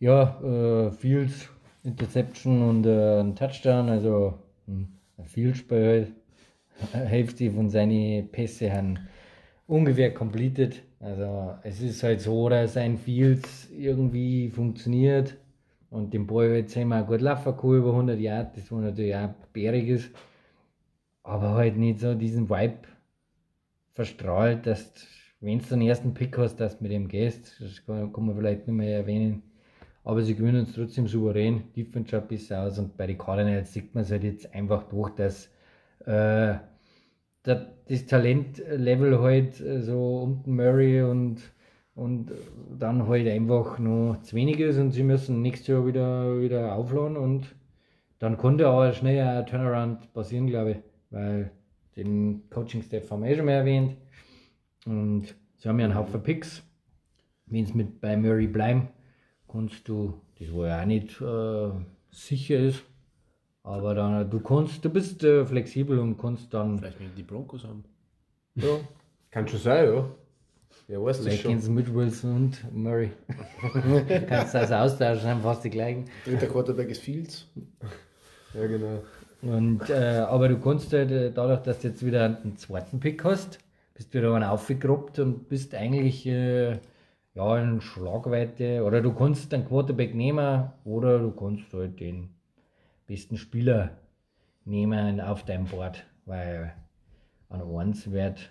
[0.00, 1.50] Ja, äh, Fields,
[1.84, 6.14] Interception und äh, ein Touchdown, also hm, ein Field-Spiel
[6.94, 7.06] halt.
[7.08, 8.98] Hälfte von seinen Pässe haben
[9.66, 10.82] ungefähr completed.
[11.00, 15.36] Also es ist halt so, dass ein Fields irgendwie funktioniert
[15.90, 19.28] und den Ball jetzt einmal gut laufen kann, über 100 Jahre, das war natürlich auch
[19.52, 20.10] bärig ist.
[21.28, 22.88] Aber halt nicht so diesen Vibe
[23.92, 24.94] verstrahlt, dass
[25.40, 28.34] wenn du den ersten Pick hast, dass du mit dem gehst, das kann, kann man
[28.34, 29.42] vielleicht nicht mehr erwähnen.
[30.04, 33.94] Aber sie gewinnen uns trotzdem souverän, Defense schaut besser aus und bei den Cardinals sieht
[33.94, 35.50] man es halt jetzt einfach durch, dass
[36.06, 36.54] äh,
[37.42, 41.42] das, Talentlevel halt äh, so den Murray und,
[41.94, 42.32] und
[42.78, 47.18] dann halt einfach noch zu wenig ist und sie müssen nächstes Jahr wieder, wieder aufladen
[47.18, 47.54] und
[48.18, 51.50] dann konnte aber schnell ein Turnaround passieren, glaube ich, weil
[51.96, 53.96] den Coaching-Staff haben wir eh schon mal erwähnt
[54.86, 56.62] und sie haben ja einen Haufen Picks.
[57.46, 58.88] Wenn es mit bei Murray bleiben,
[59.50, 61.70] kannst du, das wo ja auch nicht äh,
[62.10, 62.82] sicher ist,
[63.62, 67.64] aber dann, du kannst, du bist äh, flexibel und kannst dann Vielleicht wenn die Broncos
[67.64, 67.84] haben.
[68.54, 68.78] ja,
[69.30, 70.10] kann schon sein, ja.
[70.88, 71.50] Ja, weißt du Vielleicht schon.
[71.52, 73.10] gehen sie mit Wilson und Murray.
[74.28, 76.06] Kannst du also austauschen, haben fast die gleichen.
[76.24, 77.46] Dritter Quarterback ist Fields.
[78.54, 79.02] Ja, genau.
[79.42, 83.24] Und, äh, aber du kannst halt, äh, dadurch, dass du jetzt wieder einen zweiten Pick
[83.24, 83.58] hast,
[83.94, 86.78] bist wieder einen aufgegruppt und bist eigentlich äh,
[87.34, 88.82] ja, in Schlagweite.
[88.84, 92.30] Oder du kannst einen Quarterback nehmen oder du kannst halt den
[93.06, 93.90] besten Spieler
[94.64, 96.74] nehmen auf deinem Board, weil
[97.48, 98.50] an 1 wird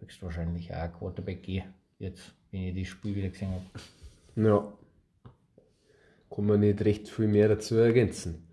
[0.00, 1.64] höchstwahrscheinlich auch ein Quarterback gehen,
[1.98, 4.48] jetzt, wenn ich das Spiel wieder gesehen habe.
[4.48, 4.72] Ja.
[6.34, 8.45] Kann man nicht recht viel mehr dazu ergänzen.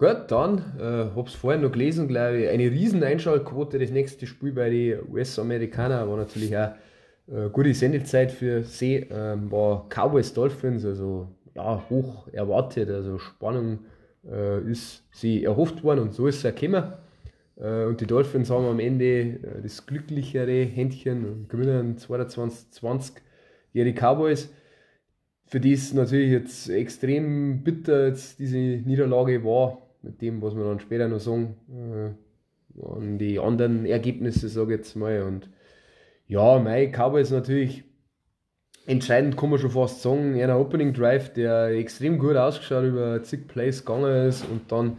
[0.00, 3.78] Gut, dann äh, hab's vorhin noch gelesen, glaube ich, eine riesen Einschaltquote.
[3.78, 6.70] Das nächste Spiel bei den US-Amerikanern war natürlich auch
[7.28, 9.06] äh, gute Sendezeit für sie.
[9.10, 13.80] Ähm, war Cowboys Dolphins, also ja, hoch erwartet, also Spannung
[14.26, 16.94] äh, ist sie erhofft worden und so ist es auch gekommen.
[17.58, 23.16] Äh, und die Dolphins haben am Ende äh, das glücklichere Händchen und gewinnen 22-20
[23.74, 24.48] gegen die Cowboys
[25.50, 30.64] für die es natürlich jetzt extrem bitter jetzt diese Niederlage war, mit dem, was wir
[30.64, 35.22] dann später noch sagen, äh, an die anderen Ergebnisse, sage ich jetzt mal.
[35.22, 35.50] Und
[36.26, 37.84] ja, mein Cowboys natürlich
[38.86, 43.46] entscheidend, kann man schon fast sagen, einer Opening Drive, der extrem gut ausgeschaut über zig
[43.48, 44.96] Plays gegangen ist und dann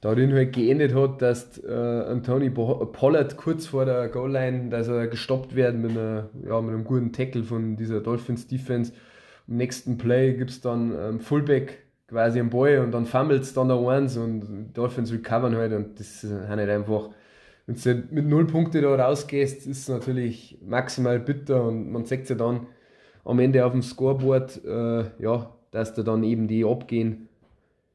[0.00, 5.56] darin halt geendet hat, dass äh, Anthony Pollard kurz vor der Goal-Line, dass er gestoppt
[5.56, 8.92] wird mit, einer, ja, mit einem guten Tackle von dieser Dolphins Defense.
[9.48, 13.52] Im nächsten Play gibt es dann ähm, Fullback quasi am Ball und dann fummelt es
[13.54, 17.10] dann der Ones und die Dolphins recovern halt und das ist halt einfach,
[17.66, 22.04] wenn du halt mit null Punkte da rausgehst, ist es natürlich maximal bitter und man
[22.04, 22.66] sagt ja dann
[23.24, 27.28] am Ende auf dem Scoreboard, äh, ja, dass da dann eben die abgehen.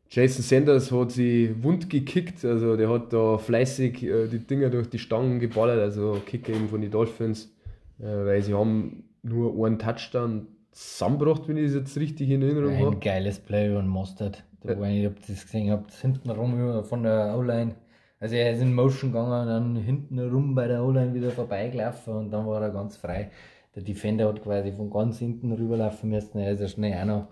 [0.10, 4.90] Jason Sanders hat sie wund gekickt, also der hat da fleißig äh, die Dinger durch
[4.90, 7.56] die Stangen geballert, also Kicker eben von den Dolphins,
[7.98, 12.74] äh, weil sie haben nur einen Touchdown zusammengebracht, wenn ich das jetzt richtig in Erinnerung
[12.76, 12.96] Ein habe.
[12.98, 14.44] geiles Play über den Mustard.
[14.64, 17.76] Da war ich, ob ihr das gesehen habt, hinten rum über- von der O-Line.
[18.20, 22.32] Also er ist in Motion gegangen, dann hinten rum bei der O-Line wieder vorbeigelaufen und
[22.32, 23.32] dann war er ganz frei.
[23.76, 26.38] Der Defender hat quasi von ganz hinten rüberlaufen müssen.
[26.40, 27.28] Er ist ja schnell auch noch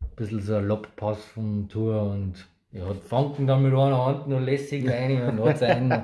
[0.00, 2.32] ein bisschen so ein Lobpass vom Tour und
[2.72, 6.02] er hat fangen dann mit einer Hand noch lässig rein und hat seinen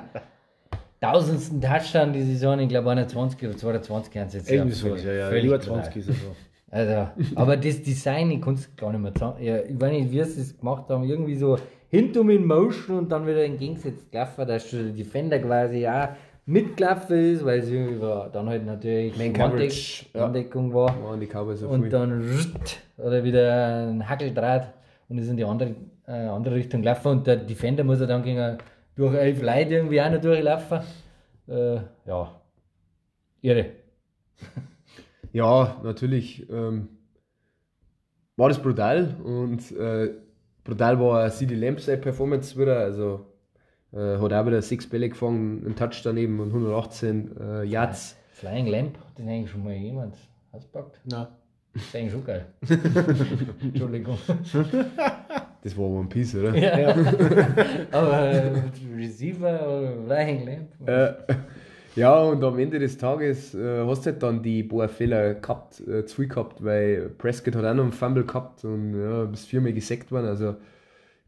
[1.01, 5.11] tausendsten Touchdown die Saison, ich glaube 21 oder 22 haben sie jetzt Irgendwie sowas, ja,
[5.13, 5.29] ja.
[5.29, 5.61] Brutal.
[5.61, 6.35] 20 ist er so.
[6.71, 9.43] Also, aber das Design, ich kann es gar nicht mehr sagen.
[9.43, 11.03] Ja, ich weiß nicht, wie sie es gemacht haben.
[11.03, 11.57] Irgendwie so
[11.89, 16.07] hintum in Motion und dann wieder entgegengesetzt gelaufen, dass der Defender quasi auch
[16.45, 20.21] mitgelaufen ist, weil es irgendwie war, dann halt natürlich Mandeck- Coverage, ja.
[20.73, 21.03] War.
[21.03, 21.89] Waren die Cowboys Und viel.
[21.91, 24.73] dann rrrt, oder wieder ein Hackeldraht
[25.09, 25.75] und ist in die andere,
[26.07, 28.57] äh, andere Richtung gelaufen und der Defender muss ja dann gegen,
[28.95, 30.79] durch elf Leute irgendwie auch noch durchlaufen.
[31.47, 31.75] Äh,
[32.07, 32.41] ja,
[33.41, 33.65] irre.
[35.33, 36.89] Ja, natürlich ähm,
[38.35, 40.11] war das brutal und äh,
[40.63, 42.79] brutal war CD Lamb seine Performance wieder.
[42.79, 43.25] Also
[43.93, 48.17] äh, hat auch wieder sechs Bälle gefangen, einen Touchdown eben und 118 äh, Yards.
[48.33, 50.15] Flying Lamp, hat den eigentlich schon mal jemand
[50.51, 50.99] ausgepackt?
[51.05, 51.27] Nein.
[51.73, 52.45] Das ist eigentlich schon geil.
[53.61, 54.17] Entschuldigung.
[55.63, 56.53] Das war One Piece, oder?
[56.57, 56.89] Ja.
[57.91, 58.51] Aber äh,
[58.93, 61.21] Receiver oder Flying Lamp?
[61.95, 65.81] Ja, und am Ende des Tages äh, hast du halt dann die paar Fehler gehabt,
[65.87, 69.73] äh, viel gehabt, weil Prescott hat auch noch einen Fumble gehabt und ja, bis viermal
[69.73, 70.27] gesackt worden.
[70.27, 70.55] Also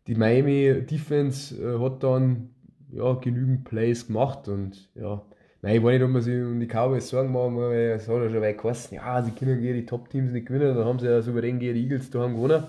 [0.07, 2.51] die Miami Defense äh, hat dann
[2.91, 5.21] ja, genügend Plays gemacht und ja,
[5.61, 8.07] nein, ich weiß nicht, ob man sich um die Cowboys Sorgen machen muss, weil es
[8.07, 10.99] hat ja schon weit geheißen, ja, sie können gegen die Top-Teams nicht gewinnen, dann haben
[10.99, 12.63] sie ja souverän gegen die Eagles daheim gewonnen.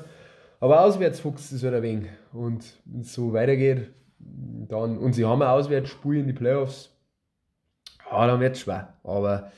[0.59, 2.09] Aber auswärts fuchst es halt ein wenig.
[2.33, 6.94] Und wenn es so weitergeht, dann, und sie haben ein Auswärtsspiel in die Playoffs,
[8.15, 8.95] ja, dann wird es schwer.
[9.03, 9.51] Aber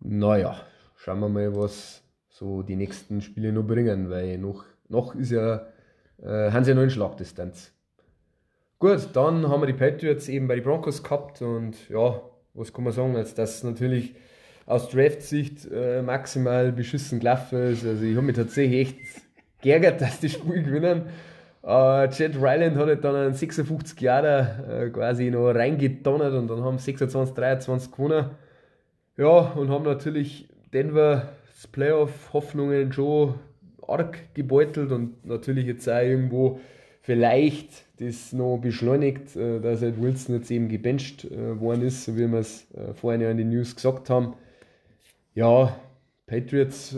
[0.00, 0.56] naja,
[0.96, 5.66] schauen wir mal, was so die nächsten Spiele noch bringen, weil noch, noch ist ja,
[6.22, 7.72] äh, haben sie ja noch in Schlagdistanz.
[8.80, 12.20] Gut, dann haben wir die Patriots eben bei den Broncos gehabt und ja,
[12.54, 14.14] was kann man sagen, als das natürlich
[14.66, 17.84] aus Draft-Sicht äh, maximal beschissen gelaufen ist.
[17.84, 19.22] Also ich habe mich tatsächlich echt
[19.62, 21.06] geärgert, dass die Spiel gewinnen.
[21.64, 26.62] Äh, Chad Ryland hat halt dann einen 56 Jahre äh, quasi noch reingedonnert und dann
[26.62, 28.30] haben 26, 23 gewonnen.
[29.16, 31.30] Ja, und haben natürlich Denver
[31.72, 33.34] Playoff-Hoffnungen schon
[33.86, 36.60] arg gebeutelt und natürlich jetzt auch irgendwo
[37.00, 42.16] vielleicht das noch beschleunigt, äh, dass halt Wilson jetzt eben gebencht äh, worden ist, so
[42.16, 44.34] wie wir es äh, vorhin ja in den News gesagt haben.
[45.34, 45.74] Ja,
[46.26, 46.96] Patriots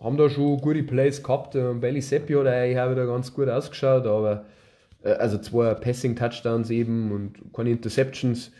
[0.00, 1.54] haben da schon gute Plays gehabt.
[1.54, 4.44] Äh, Bailey Seppi hat eigentlich auch wieder ganz gut ausgeschaut, aber
[5.02, 8.52] äh, also zwei Passing-Touchdowns eben und keine Interceptions.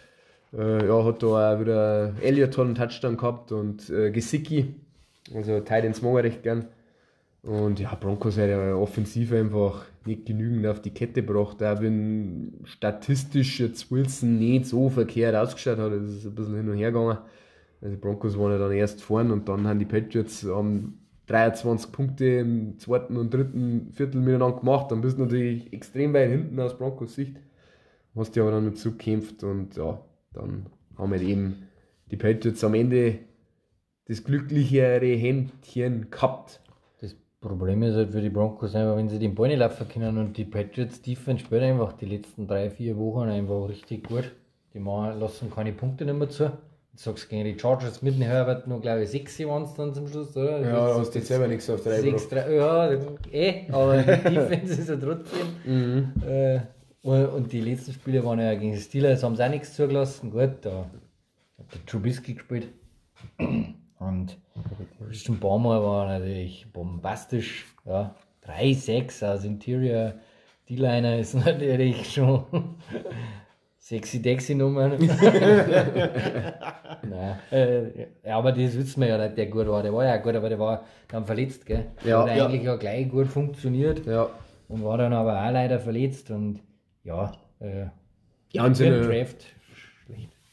[0.52, 4.74] Äh, ja, hat da auch wieder Elliott einen Touchdown gehabt und äh, Gesicki,
[5.34, 6.66] also Titans mag ich recht gern.
[7.42, 12.60] Und ja, Broncos hat ja offensiv einfach nicht genügend auf die Kette gebracht, auch wenn
[12.64, 16.90] statistisch jetzt Wilson nicht so verkehrt ausgeschaut hat, das ist ein bisschen hin und her
[16.90, 17.18] gegangen.
[17.80, 20.94] Also Broncos waren ja dann erst vorn und dann haben die Patriots um
[21.28, 24.90] 23 Punkte im zweiten und dritten Viertel miteinander gemacht.
[24.90, 27.36] Dann bist du natürlich extrem weit hinten aus Broncos Sicht.
[28.16, 30.00] Hast dich aber dann mit zugekämpft und ja,
[30.32, 30.66] dann
[30.96, 31.68] haben wir eben
[32.10, 33.20] die Patriots am Ende
[34.06, 36.60] das glücklichere Händchen gehabt.
[37.00, 40.18] Das Problem ist halt für die Broncos einfach, wenn sie den Ball nicht laufen können
[40.18, 44.32] und die Patriots Defense spielt einfach die letzten drei, vier Wochen einfach richtig gut.
[44.74, 46.50] Die machen, lassen keine Punkte mehr zu.
[46.98, 49.94] Du sagst gegen die Chargers mit dem Herbert nur, glaube ich, 6 waren es dann
[49.94, 50.60] zum Schluss, oder?
[50.62, 52.90] Ja, Das hast ist- du jetzt selber nichts auf der drei, ja,
[53.30, 55.46] eh, aber die Defense ist ja trotzdem.
[55.64, 56.12] Mhm.
[56.28, 56.60] Äh,
[57.02, 60.32] und, die letzten Spiele waren ja gegen die Steelers, haben sie auch nichts zugelassen.
[60.32, 60.86] Gut, da
[61.58, 62.66] hat der Trubisky gespielt.
[64.00, 64.36] Und
[65.06, 67.66] Christian Baumer war natürlich bombastisch.
[67.86, 70.14] Ja, 3-6 als Interior
[70.68, 72.42] D-Liner ist natürlich schon
[73.88, 74.88] sexy Dexy Nummer.
[77.08, 79.82] Nein, äh, ja, aber das wissen wir ja nicht, der gut war.
[79.82, 81.86] Der war ja auch gut, aber der war dann verletzt, gell?
[82.04, 82.22] Ja.
[82.26, 82.46] Hat Ja.
[82.46, 84.28] eigentlich ja gleich gut funktioniert Ja.
[84.68, 86.60] und war dann aber auch leider verletzt und
[87.04, 87.86] ja, äh,
[88.52, 89.46] Ja, und seine, Draft.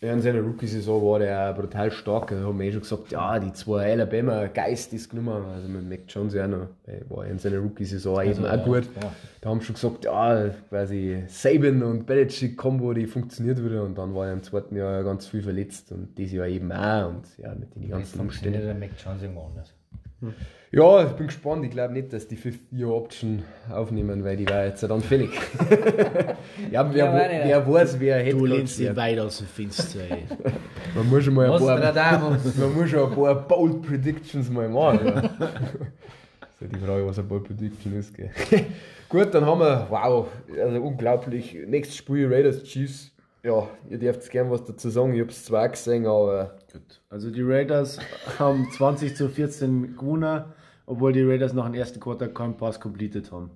[0.02, 2.28] Ja, in seiner Rookie-Saison war der brutal stark.
[2.30, 5.46] Da haben wir eh schon gesagt, ja, die zwei Alabama Geist ist genommen.
[5.46, 6.68] Also mit Mac Jones ja noch,
[7.10, 8.90] war in seiner Rookie-Saison eben Also, auch gut.
[9.02, 9.12] Ja.
[9.42, 13.84] Da haben sie schon gesagt, ja, quasi Saban und Belichick-Kombo, die funktioniert wieder.
[13.84, 16.72] Und dann war er im zweiten Jahr ja ganz viel verletzt und dieses Jahr eben
[16.72, 17.10] auch.
[17.10, 18.62] Und ja, mit den ganzen Umständen.
[18.62, 19.74] der Mac Jones irgendwo anders.
[20.72, 21.64] Ja, ich bin gespannt.
[21.64, 25.30] Ich glaube nicht, dass die Fifth-Year-Option aufnehmen, weil die war jetzt ja dann fällig.
[26.72, 29.48] ja, wer, Ja, wo- meine- wer weiß, wer hätte Du lehnst dich weit aus dem
[29.48, 30.00] Fenster.
[30.96, 32.20] Man muss schon mal ein paar,
[32.60, 35.06] man muss schon ein paar Bold Predictions mal machen.
[35.06, 35.22] Ja.
[35.22, 38.14] das ist ja die Frage, was eine Bold Prediction ist.
[38.14, 38.32] Gell.
[39.10, 40.28] Gut, dann haben wir, wow,
[40.62, 41.56] also unglaublich.
[41.68, 43.12] Nächstes Spiel Raiders Chiefs.
[43.44, 45.14] Ja, ihr dürft gerne was dazu sagen.
[45.14, 47.02] Ich habe es zwar auch gesehen, aber Gut.
[47.10, 48.00] Also die Raiders
[48.40, 50.44] haben 20 zu 14 gewonnen,
[50.86, 53.52] obwohl die Raiders nach dem ersten Quarter keinen Pass completed haben.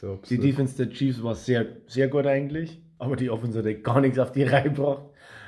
[0.00, 0.38] so Die.
[0.38, 4.30] Defense der Chiefs war sehr, sehr gut eigentlich, aber die Offense hat gar nichts auf
[4.30, 5.02] die Reihe gebracht.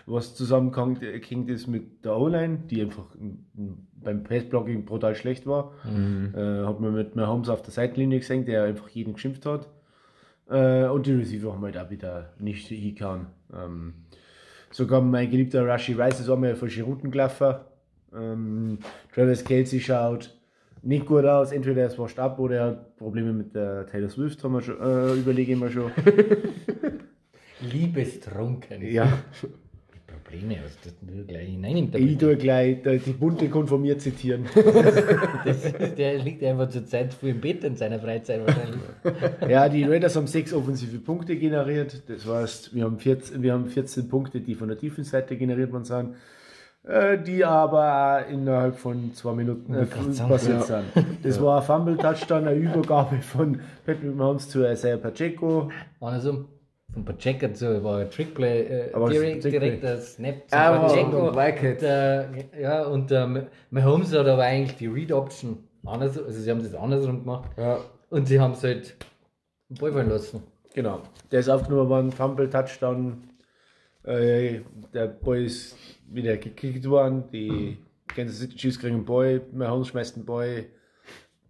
[0.07, 1.03] Was zusammenhängt
[1.49, 3.05] ist mit der O-Line, die einfach
[3.93, 5.73] beim Passblocking brutal schlecht war.
[6.35, 9.69] Äh, hat man mit Mahomes auf der Seitenlinie gesehen, der einfach jeden geschimpft hat.
[10.49, 13.27] Äh, und die Receiver haben halt auch wieder nicht hingehauen.
[13.55, 13.95] Ähm,
[14.71, 17.55] sogar mein geliebter Rashi Rice ist einmal falsche Routen gelaufen.
[18.15, 18.79] Ähm,
[19.15, 20.37] Travis Kelsey schaut
[20.83, 21.53] nicht gut aus.
[21.53, 24.81] Entweder es wascht ab oder er hat Probleme mit der Taylor Swift, haben wir schon,
[24.81, 25.91] äh, überlege ich mir schon.
[27.61, 28.83] Liebestrunken.
[28.91, 29.13] ja,
[30.31, 32.21] Probleme, was das denn gleich ich hineininterpretiert.
[32.21, 34.45] tue gleich die, die bunte konformiert zitieren.
[35.45, 38.81] Das Der liegt einfach zur Zeit früh im Bett in seiner Freizeit wahrscheinlich.
[39.49, 42.03] ja, die Raiders haben sechs offensive Punkte generiert.
[42.09, 45.85] Das heißt, wir haben 14, wir haben 14 Punkte, die von der Defense-Seite generiert worden
[45.85, 46.15] sind.
[46.85, 50.85] äh, Die aber innerhalb von zwei Minuten äh, passiert sind.
[51.23, 55.71] Das war ein Fumble-Touchdown, eine Übergabe von Patrick Mahomes zu Isaiah Pacheco.
[56.01, 56.47] Andersrum,
[56.93, 61.29] von Pacheco zu war ein Trickplay, äh, Aber direkt, direkt der Snap zu Ah, Pacheco.
[61.29, 61.37] und.
[61.37, 66.63] Und, äh, ja, und äh, Mahomes hat aber eigentlich die Read-Option anders, also sie haben
[66.63, 67.51] das andersrum gemacht.
[67.57, 67.79] Ja.
[68.11, 68.97] Und sie haben es halt
[69.69, 70.43] Ball fallen lassen.
[70.75, 71.01] Genau.
[71.31, 73.23] Der ist aufgenommen worden, Fumble-Touchdown.
[74.05, 74.61] Äh,
[74.93, 75.77] der Ball ist
[76.09, 77.25] wieder gekickt worden.
[77.33, 77.79] Die
[78.09, 80.67] Kansas City Chiefs kriegen einen Ball, Mahomes schmeißt einen Ball.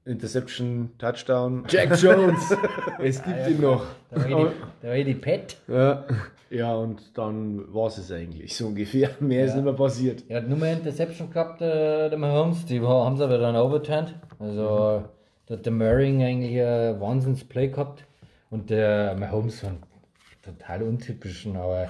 [0.04, 1.64] Interception, Touchdown.
[1.68, 2.56] Jack Jones,
[2.98, 3.84] es gibt ihn noch.
[4.10, 5.56] Da war die, da war ich die Pet.
[5.68, 6.04] Ja.
[6.50, 9.10] Ja, und dann war es eigentlich so ungefähr.
[9.20, 10.24] Mehr ist nicht mehr passiert.
[10.28, 12.66] Er hat nur mehr Interception gehabt, äh, der Mahomes.
[12.66, 14.16] Die haben sie aber dann overturned.
[14.40, 15.04] Also,
[15.46, 18.04] da hat der Murray eigentlich ein Wahnsinns-Play gehabt.
[18.50, 19.82] Und der Mahomes war ein
[20.42, 21.88] total untypischen, aber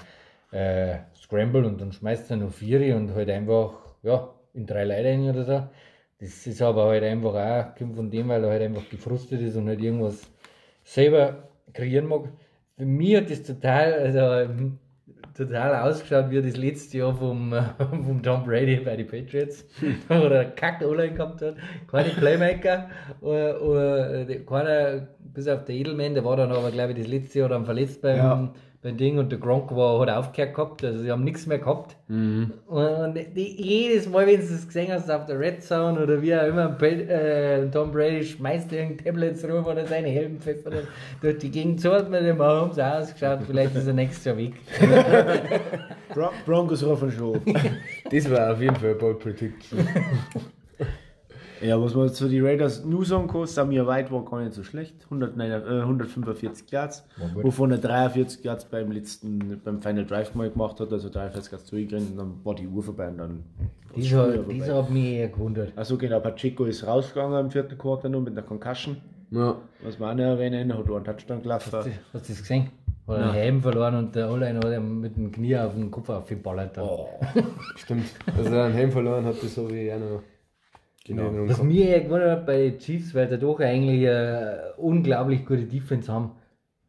[0.53, 5.31] äh, Scramble und dann schmeißt er noch vier und halt einfach, ja, in drei Leute
[5.31, 5.69] oder so.
[6.21, 9.57] Das ist aber halt einfach auch, kommt von dem, weil er halt einfach gefrustet ist
[9.57, 10.31] und halt irgendwas
[10.85, 12.29] selber kreieren mag.
[12.77, 14.79] Für mich hat das total, also ähm,
[15.35, 19.65] total ausgeschaut wie das letzte Jahr vom, äh, vom Tom Brady bei den Patriots,
[20.09, 21.57] wo er einen kack online gehabt hat.
[21.91, 22.91] Keine Playmaker,
[23.23, 27.39] oder, oder, keiner, bis auf der Edelman, der war dann aber, glaube ich, das letzte
[27.39, 28.53] Jahr dann verletzt beim, Ja.
[28.83, 31.97] Beim Ding und der Gronk war, hat aufgehört gehabt, also sie haben nichts mehr gehabt.
[32.09, 32.53] Mhm.
[32.67, 36.35] Und die, jedes Mal, wenn du es gesehen hast auf der Red Zone oder wie
[36.35, 40.89] auch immer, äh, Tom Brady schmeißt irgendein Tablets rum oder seine Helm pfeffert
[41.21, 41.81] durch die Gegend.
[41.83, 44.55] So hat man den Mahomes ausgeschaut, vielleicht ist er nächstes Jahr weg.
[46.15, 47.41] Bron Broncos rufen schon.
[48.11, 49.87] Das war auf jeden Fall eine Bold Prediction.
[51.61, 54.63] Ja, was man zu die Raiders nur sagen kann, Samir White war gar nicht so
[54.63, 54.95] schlecht.
[55.05, 60.81] 109, äh, 145 Yards, wovon er 43 Yards beim letzten, beim Final Drive mal gemacht
[60.81, 63.45] hat, also 43 Yards zurückgerannt und dann war die Uhr vorbei und dann.
[63.97, 65.73] Dieser, dieser hat mich eher gewundert.
[65.77, 68.99] Also genau, Pacheco ist rausgegangen im vierten Quarter nur mit einer Concussion.
[69.31, 69.57] Ja.
[69.83, 71.73] Was wir auch noch erwähnen, hat auch einen Touchdown gelaufen.
[71.73, 72.71] Hast du hast du das gesehen?
[73.07, 76.09] Hat einen Helm verloren und der Olein hat ihm mit dem Knie auf den Kopf
[76.09, 76.77] aufgeballert.
[76.77, 76.89] dann.
[77.77, 78.07] Stimmt.
[78.37, 80.23] Also er einen Helm verloren hat, das habe ich auch noch.
[81.05, 81.31] Genau.
[81.49, 85.65] Was mir eher gewundert hat bei den Chiefs, weil sie doch eigentlich eine unglaublich gute
[85.65, 86.33] Defense haben.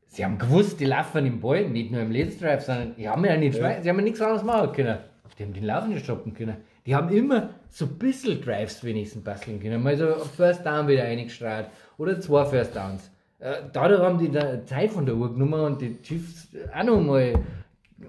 [0.08, 3.24] Sie haben gewusst, die laufen im Ball, nicht nur im letzten Drive, sondern die haben
[3.24, 4.98] ja nicht schmeißen, sie haben ja nichts anderes machen können.
[5.40, 6.58] Die haben den Lauf nicht stoppen können.
[6.86, 9.82] Die haben immer so ein bisschen Drives wenigstens basteln können.
[9.82, 13.10] Mal so First Down wieder eingestrahlt oder zwei First Downs.
[13.40, 14.32] Äh, dadurch haben die
[14.66, 17.34] Zeit von der Uhr genommen und die Chiefs auch noch mal.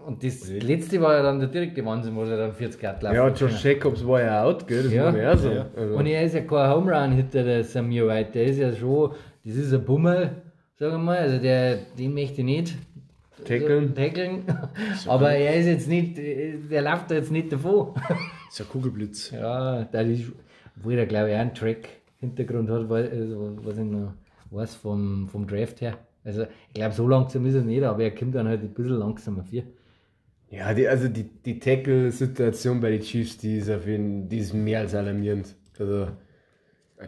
[0.06, 3.14] Und das letzte war ja dann der direkte Wahnsinn, wo sie dann 40 Yard laufen
[3.16, 3.36] Ja, können.
[3.36, 4.82] Josh Jacobs war ja out, gell?
[4.84, 5.04] Das Ja.
[5.06, 5.54] muss man ja sagen.
[5.56, 5.66] Ja.
[5.76, 8.30] Also, Und er ist ja kein Home Run Hitter, der Samir White.
[8.34, 9.12] Der ist ja schon,
[9.44, 10.30] das ist ein Bummel,
[10.76, 11.18] sagen wir mal.
[11.18, 12.74] Also der, den möchte ich nicht
[13.44, 13.94] Tackeln.
[13.94, 14.44] tackeln.
[15.06, 17.88] Aber er ist jetzt nicht, der läuft da jetzt nicht davon.
[17.94, 18.14] Das
[18.54, 19.30] ist ein Kugelblitz.
[19.30, 20.32] ja, das ist,
[20.76, 24.12] obwohl er glaube ich auch einen Track-Hintergrund hat, weil, also, was ich noch
[24.50, 25.94] weiß vom, vom Draft her.
[26.24, 28.98] Also ich glaube, so langsam ist er nicht, aber er kommt dann halt ein bisschen
[28.98, 29.62] langsamer für.
[30.52, 34.52] Ja, die, also die, die Tackle-Situation bei den Chiefs, die ist auf jeden die ist
[34.52, 35.54] mehr als alarmierend.
[35.78, 36.08] Also,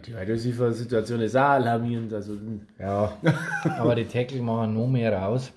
[0.05, 2.11] Die Wide Receiver-Situation ist auch alarmierend.
[2.11, 2.33] Also,
[2.79, 3.15] ja.
[3.77, 5.53] Aber die Tackle machen noch mehr raus.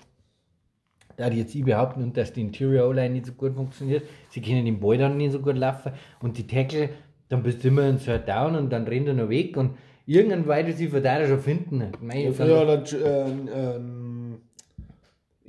[1.17, 4.03] Da die jetzt ich behaupten, und dass die Interior O-Line nicht so gut funktioniert.
[4.29, 5.91] Sie können den Ball dann nicht so gut laufen.
[6.21, 6.89] Und die Tackle,
[7.27, 9.57] dann bist du immer ein Third Down und dann rennt er noch weg.
[9.57, 9.71] Und
[10.05, 11.91] irgendein Wide Receiver da schon finden.
[12.01, 12.31] Mei, ja,
[12.65, 14.08] dann- dann, äh, ähm,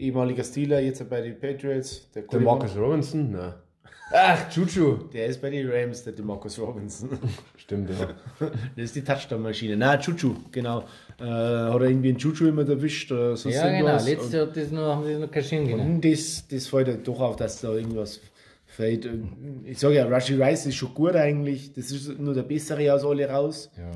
[0.00, 2.10] ehemaliger Stealer, jetzt bei den Patriots.
[2.12, 2.40] Der, Der.
[2.40, 3.32] Marcus Robinson?
[3.32, 3.54] Nein.
[4.12, 5.08] Ach, Juju.
[5.12, 7.10] Der ist bei den Rams, der Demarcus Robinson.
[7.56, 8.08] Stimmt, ja.
[8.76, 9.76] Das ist die Touchdown-Maschine.
[9.76, 10.80] Nein, Chuchu, genau.
[11.20, 13.76] Äh, hat er irgendwie einen Chuchu immer erwischt oder sonst ja, genau.
[13.76, 14.06] irgendwas.
[14.06, 16.00] Letztes Jahr das noch, haben sie das noch kaschieren und, können.
[16.00, 18.20] das, das fällt halt doch auf, dass da irgendwas
[18.66, 19.08] fällt.
[19.64, 21.72] Ich sage ja, Rashi Rice ist schon gut eigentlich.
[21.72, 23.70] Das ist nur der bessere aus alle raus.
[23.76, 23.90] Ja.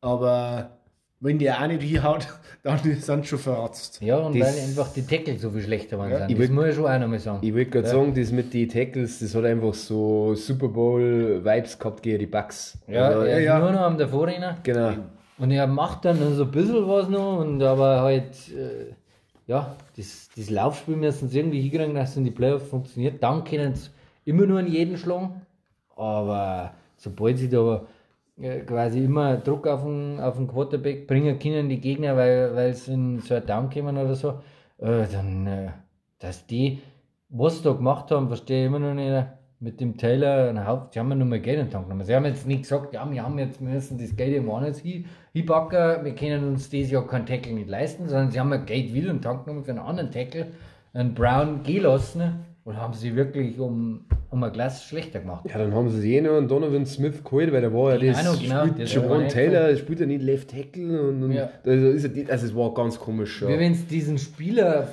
[0.00, 0.78] Aber
[1.22, 2.26] wenn der auch nicht hinhaut,
[2.62, 4.02] dann sind sie schon verratzt.
[4.02, 6.10] Ja, und Das- weil einfach die Tackle so viel schlechter waren.
[6.10, 6.30] sind.
[6.30, 7.38] ich das muss ich schon auch nochmal sagen.
[7.40, 12.02] Ich wollte gerade sagen, das mit den Tackles, das hat einfach so Super Bowl-Vibes gehabt
[12.02, 12.76] gegen die Bucks.
[12.88, 13.58] ja, also, er ist ja.
[13.58, 14.58] nur noch am Vorrenner.
[14.62, 14.92] Genau.
[15.38, 18.92] Und er macht dann so ein bisschen was noch, und aber halt, äh,
[19.46, 23.22] ja, das, das Laufspiel müssen sie irgendwie hinkriegen, dass es in die Playoffs funktioniert.
[23.22, 23.90] Dann können sie
[24.24, 25.42] immer nur an jeden schlagen.
[25.96, 27.82] Aber sobald sie da
[28.66, 33.20] quasi immer Druck auf den, auf den Quarterback bringen können, die Gegner, weil, sie in
[33.20, 34.40] so ein Down kommen oder so,
[34.78, 35.68] äh, dann, äh,
[36.18, 36.80] dass die,
[37.28, 39.26] was sie da gemacht haben, verstehe ich immer noch nicht.
[39.60, 42.04] Mit dem Taylor, ein Haupt, die haben ja nur mal Geld in den Tank genommen.
[42.04, 46.04] Sie haben jetzt nicht gesagt, ja, wir haben jetzt, müssen das Geld im hin- hinpacken,
[46.04, 49.10] wir können uns dieses Jahr kein Tackle nicht leisten, sondern sie haben ja Geld wieder
[49.10, 50.48] in den Tank genommen für einen anderen Tackle,
[50.92, 55.44] einen Brown gelassen und haben sie wirklich um, um ein Glas schlechter gemacht.
[55.48, 58.12] Ja, dann haben sie eh noch einen Donovan Smith geholt, weil der war ja Den
[58.12, 61.50] das, genau, spielt Javon Taylor, spielt ja nicht Left Tackle und, und Ja.
[61.64, 63.42] also, ist er, also es war ganz komisch.
[63.46, 63.58] Wie Ja.
[63.58, 64.88] wenn sie diesen Spieler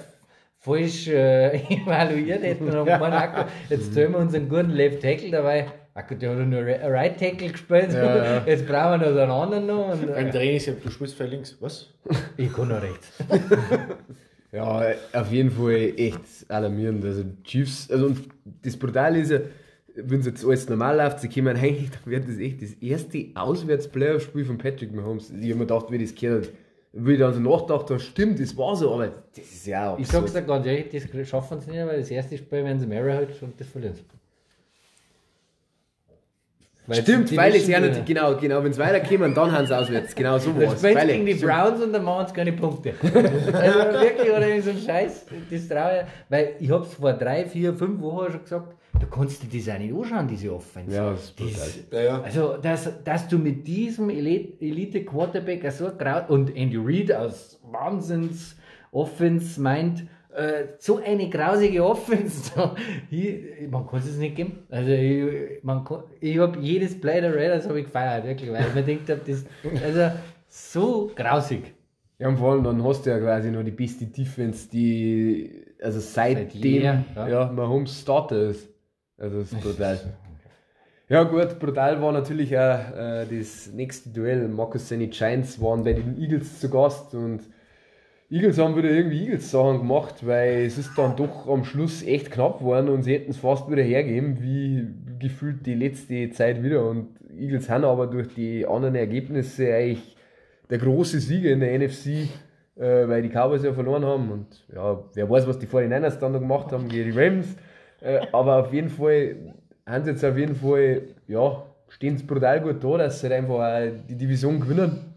[0.58, 5.02] falsch äh, evaluiert hätten und haben gemeint, Akku, jetzt zählen wir uns einen guten Left
[5.02, 5.68] Tackle dabei.
[5.94, 7.92] Akku, der hat ja nur Right Tackle gespielt.
[7.94, 8.44] Ja, ja.
[8.48, 9.92] Jetzt brauchen wir noch so einen anderen noch.
[9.92, 11.58] Und, Beim äh, Training ist ja, du spielst für links.
[11.60, 11.88] Was?
[12.38, 13.12] ich kann noch rechts.
[14.52, 17.06] Ja, auf jeden Fall echt alarmierend.
[17.06, 18.28] Also Chiefs, also und
[18.64, 19.40] das Brutale ist ja,
[19.96, 23.28] wenn es jetzt alles normal läuft, sie kommen eigentlich, dann wird das echt das erste
[23.36, 25.30] Auswärts-Playoff-Spiel von Patrick Mahomes.
[25.30, 26.50] Ich habe mir gedacht, wie das gehört
[26.92, 30.00] wie ich dann so nachgedacht habe, stimmt, das war so, aber das ist ja auch
[30.00, 32.88] Ich sag's dir ganz ehrlich, das schaffen sie nicht, weil das erste Spiel werden sie
[32.88, 34.04] Mary halt und das verlieren sie.
[36.90, 39.78] Weil Stimmt, weil es ja äh, nicht, genau, genau, wenn es weiterkommen, dann haben sie
[39.78, 40.16] auswärts.
[40.16, 40.82] Genau so war es.
[40.82, 42.94] Weil- gegen die Browns und dann machen sie keine Punkte.
[43.04, 43.14] also
[44.02, 46.06] wirklich, oder so ein Scheiß, das traue ich.
[46.30, 49.80] Weil ich hab's vor drei, vier, fünf Wochen schon gesagt, du kannst dir das auch
[49.80, 50.96] nicht anschauen, diese Offense.
[50.96, 51.40] Ja, das ist.
[51.40, 52.22] Das- Ja, ja.
[52.24, 58.56] Also, dass, dass du mit diesem Elite- Elite-Quarterback so grau und Andy Reid aus Wahnsinns
[58.92, 62.52] Offense meint, äh, so eine grausige Offense,
[63.10, 64.60] ich, man kann es nicht geben.
[64.70, 68.66] Also, ich, man kann- ich habe jedes Play der Raiders habe ich gefeiert, wirklich, weil
[68.68, 69.46] ich mir gedacht habe, das,
[69.84, 70.12] also,
[70.48, 71.74] so grausig.
[72.20, 76.00] Ja, und vor allem dann hast du ja quasi noch die beste Defense, die, also
[76.00, 77.46] seitdem, jeher, ja, ja.
[77.52, 78.68] Mahomes Starter ist.
[79.18, 80.00] Also das ist brutal.
[81.08, 84.48] Ja gut, brutal war natürlich auch äh, das nächste Duell.
[84.48, 87.42] Marcus Senny Giants waren bei den Eagles zu Gast und
[88.32, 92.60] Eagles haben wieder irgendwie Eagles-Sachen gemacht, weil es ist dann doch am Schluss echt knapp
[92.60, 96.88] geworden und sie hätten es fast wieder hergeben, wie gefühlt die letzte Zeit wieder.
[96.88, 100.16] Und Eagles haben aber durch die anderen Ergebnisse eigentlich
[100.70, 102.30] der große Sieger in der NFC,
[102.76, 104.32] äh, weil die Cowboys ja verloren haben.
[104.32, 107.56] Und ja, wer weiß, was die 49ers dann noch gemacht haben gegen die Rams.
[108.00, 109.38] Äh, aber auf jeden Fall
[109.88, 113.38] haben sie jetzt auf jeden Fall, ja, stehen sie brutal gut da, dass sie halt
[113.40, 115.09] einfach die Division gewinnen.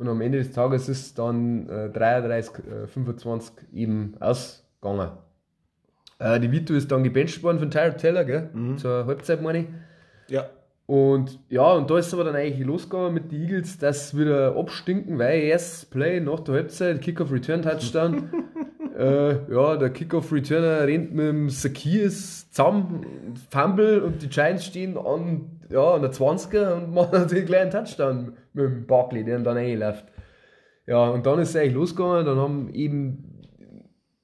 [0.00, 5.10] Und am Ende des Tages ist es dann äh, 33, äh, 25 eben ausgegangen.
[6.18, 8.48] Äh, die Vito ist dann gebencht worden von Tyrod Taylor, gell?
[8.78, 9.66] Zur Halbzeit, meine ich.
[10.28, 10.48] Ja.
[10.86, 15.18] Und ja, und da ist aber dann eigentlich losgegangen mit den Eagles, dass wieder abstinken,
[15.18, 18.30] weil erstes Play nach der Halbzeit, Kickoff-Return-Touchdown.
[18.98, 25.59] äh, ja, der Kickoff-Returner rennt mit dem Sakias zusammen, Fumble und die Giants stehen an,
[25.70, 29.56] ja, an der 20er und machen natürlich gleich einen Touchdown mit dem Barkley, der dann
[29.56, 30.06] reinläuft.
[30.86, 33.40] Ja, und dann ist es eigentlich losgegangen, dann haben eben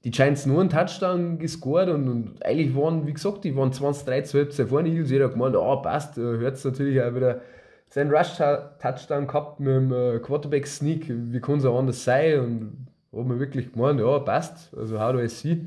[0.05, 4.23] die Giants nur einen Touchdown gescored und, und eigentlich waren, wie gesagt, die waren 20-3
[4.25, 7.41] zur Halbzeit vorne, Eagles, jeder hat gemeint, ah, passt, hört es natürlich auch wieder
[7.89, 12.87] seinen Rush-Touchdown gehabt mit dem äh, Quarterback-Sneak, wie kann es auch anders sein und
[13.17, 15.65] hat mir wirklich gemeint, ja, passt, also how do I see?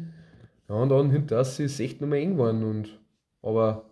[0.67, 2.99] Ja, und dann hinter ist es echt nochmal eng geworden und,
[3.41, 3.88] aber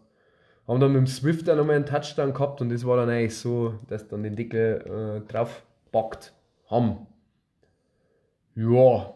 [0.67, 3.37] haben dann mit dem Swift auch nochmal einen Touchdown gehabt und das war dann eigentlich
[3.37, 6.33] so, dass dann den Deckel äh, drauf packt
[6.69, 7.07] haben.
[8.55, 9.13] Ja,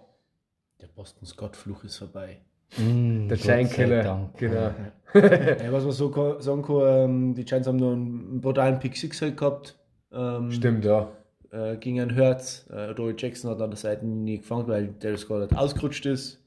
[0.80, 2.42] Der Boston Scott-Fluch ist vorbei.
[2.78, 4.38] Mm, der Dank.
[4.38, 4.74] genau.
[5.14, 9.22] Ja, was man so sagen kann, ähm, die Giants haben nur einen brutalen Pick 6
[9.22, 9.78] halt gehabt.
[10.14, 11.12] Ähm, Stimmt, ja.
[11.52, 12.66] Äh, gegen einen Hertz.
[12.70, 16.42] Äh, Dory Jackson hat an der Seite nie gefangen, weil Darius Scott halt ausgerutscht ist.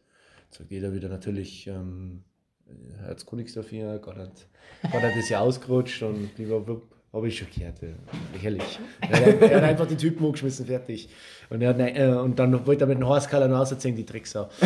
[0.44, 2.22] Jetzt sagt jeder wieder natürlich, ähm,
[3.04, 4.46] Hertz kann nichts dafür, Gott hat,
[4.90, 6.30] Gott hat das ja ausgerutscht und
[7.12, 7.80] habe ich schon gehört.
[7.82, 7.92] äh,
[8.32, 8.78] Lächerlich.
[9.00, 11.08] Er hat, er hat einfach den Typen hochgeschmissen, fertig.
[11.48, 14.48] Und, er hat, äh, und dann wollte er mit dem Horskaller rausziehen, die Drecksau.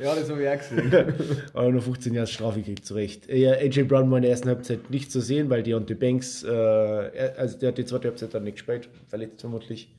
[0.00, 1.14] Ja, das habe ich auch gesehen.
[1.54, 3.28] Aber nur 15 Jahre Strafe gekriegt, zu Recht.
[3.28, 6.48] Äh, AJ Brown war in der ersten Halbzeit nicht zu sehen, weil Deontay Banks, äh,
[7.36, 9.92] also der hat die zweite Halbzeit dann nicht gespielt, verletzt vermutlich.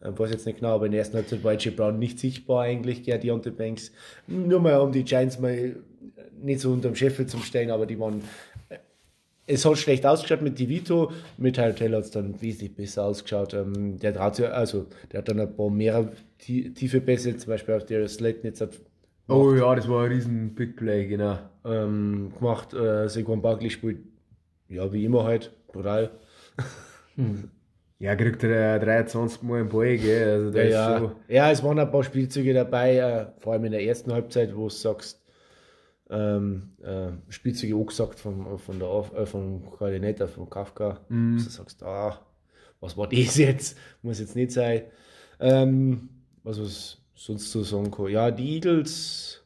[0.00, 2.62] Äh, weiß jetzt nicht genau, aber in der ersten Halbzeit war AJ Brown nicht sichtbar
[2.62, 3.92] eigentlich, der Deontay Banks.
[4.26, 5.76] Nur mal um die Giants mal
[6.42, 8.22] nicht so unterm Scheffel zu stellen, aber die waren.
[8.68, 8.76] äh,
[9.46, 13.54] Es hat schlecht ausgeschaut mit Divito, mit Taylor hat es dann wesentlich besser ausgeschaut.
[13.54, 17.74] Ähm, der, sich, also, der hat dann ein paar mehr tie- tiefe Pässe, zum Beispiel
[17.74, 18.78] auf der Slayton jetzt hat
[19.30, 21.38] Oh ja, das war ein riesen Big Play, genau.
[21.64, 22.72] ähm, gemacht.
[22.72, 23.98] Äh, Saquon Barkley spielt,
[24.70, 26.10] ja, wie immer halt, brutal.
[28.00, 30.28] Ja, kriegt er 23 Mal einen Ball, gell?
[30.46, 30.98] Also Ja, ist ja.
[30.98, 31.12] schon.
[31.26, 34.64] ja, es waren ein paar Spielzüge dabei, äh, vor allem in der ersten Halbzeit, wo
[34.64, 35.20] du sagst,
[36.10, 41.38] ähm, äh, Spielzüge angesagt vom, von der, Auf- äh, vom Koordinator, von Kafka, wo du
[41.38, 42.18] sagst, ah,
[42.80, 43.76] was war das jetzt?
[44.02, 44.82] Muss jetzt nicht sein.
[45.40, 46.08] Ähm,
[46.44, 48.06] was was sonst zu sagen kann.
[48.08, 49.42] Ja, die Eagles,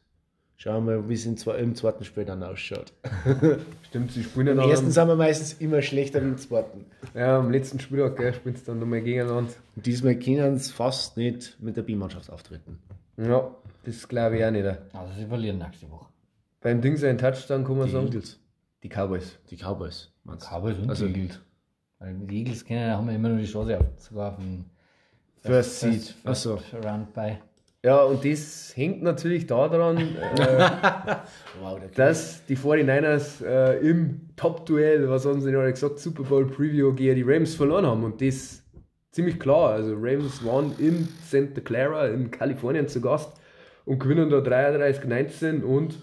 [0.57, 2.93] schauen wir mal, wie es im, zwe- im zweiten Spiel dann ausschaut.
[3.89, 6.85] Stimmt, sie spielen ja Im ersten sind wir meistens immer schlechter wie im zweiten.
[7.15, 9.51] ja, am letzten Spieltag, gell, spielen sie dann nochmal gegeneinander.
[9.75, 12.79] Und diesmal können sie fast nicht mit der B-Mannschaft auftreten.
[13.17, 13.53] Ja,
[13.85, 14.65] das glaube ich auch nicht.
[14.65, 16.05] Also sie verlieren nächste Woche.
[16.63, 18.05] Beim Ding sein Touchdown kann man Die sagen.
[18.07, 18.39] Eagles.
[18.83, 19.37] Die Cowboys.
[19.49, 20.11] Die Cowboys.
[20.23, 20.47] meinst?
[20.49, 21.39] Cowboys und Also- die Eagles.
[21.99, 24.65] Weil die Eagles kennen, haben wir immer nur die Chance auf, sogar auf den
[25.41, 25.93] First Seed.
[25.93, 26.57] First, Ach so.
[26.57, 27.39] First Round bei.
[27.85, 30.05] Ja, und das hängt natürlich daran, äh,
[31.61, 36.23] Wow, der dass die 49ers äh, im Top-Duell, was haben sie denn alle gesagt, Super
[36.23, 38.03] Bowl Preview gegen die Rams verloren haben.
[38.05, 38.63] Und das
[39.11, 39.71] ziemlich klar.
[39.71, 43.33] Also Rams waren in Santa Clara in Kalifornien zu Gast
[43.85, 45.95] und gewinnen da 33-19 und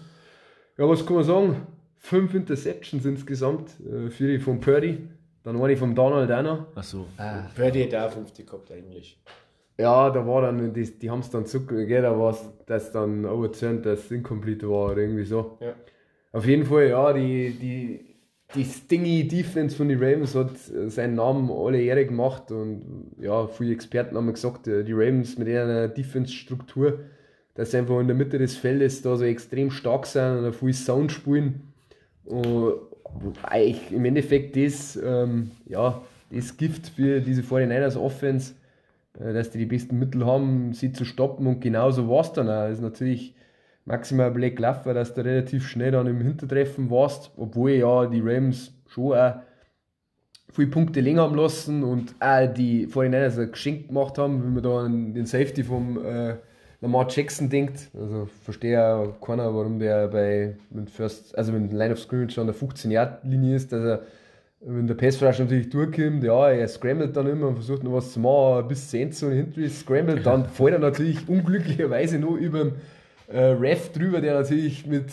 [0.81, 1.55] ja, was kann man sagen?
[1.97, 3.69] Fünf Interceptions insgesamt.
[3.81, 4.97] Äh, vier von Purdy,
[5.43, 6.75] dann eine von Donald auch noch.
[6.75, 7.05] Achso.
[7.17, 7.43] Ah.
[7.55, 9.21] Purdy hätte auch 50 gehabt eigentlich.
[9.77, 13.25] Ja, da war dann, die, die haben es dann gell, da war es, dass dann
[13.25, 15.57] overturned, dass es incomplete war oder irgendwie so.
[15.59, 15.73] Ja.
[16.31, 18.15] Auf jeden Fall, ja, die, die,
[18.55, 23.45] die Stingy Defense von den Ravens hat äh, seinen Namen alle Ehre gemacht und ja,
[23.45, 27.01] viele Experten haben gesagt, äh, die Ravens mit ihrer Defense-Struktur,
[27.55, 30.73] dass sie einfach in der Mitte des Feldes da so extrem stark sind und viel
[30.73, 31.73] Sound spielen.
[32.25, 32.77] Und
[33.43, 38.53] eigentlich im Endeffekt das, ähm, ja, das Gift für diese 49ers Offense,
[39.19, 42.47] äh, dass die die besten Mittel haben, sie zu stoppen und genauso war es dann
[42.47, 42.67] auch.
[42.67, 43.35] Das ist natürlich
[43.85, 48.73] maximal Black gelaufen, dass du relativ schnell dann im Hintertreffen warst, obwohl ja die Rams
[48.87, 49.35] schon auch
[50.51, 54.63] viele Punkte länger haben lassen und auch die 49ers ein Geschenk gemacht haben, wenn man
[54.63, 56.35] da den Safety vom äh,
[56.81, 57.89] Lamar Jackson denkt.
[57.93, 62.47] Also verstehe ja keiner, warum der bei mit First, also mit Line of Scrimmage an
[62.47, 64.01] der 15-Yard-Linie ist, dass er
[64.63, 68.19] wenn der Passrush natürlich durchkommt, ja, er scrambled dann immer und versucht noch was zu
[68.19, 72.73] machen, bis zur Endzone hinten scrambled, dann fällt er natürlich unglücklicherweise nur über den
[73.27, 75.11] äh, Ref drüber, der natürlich mit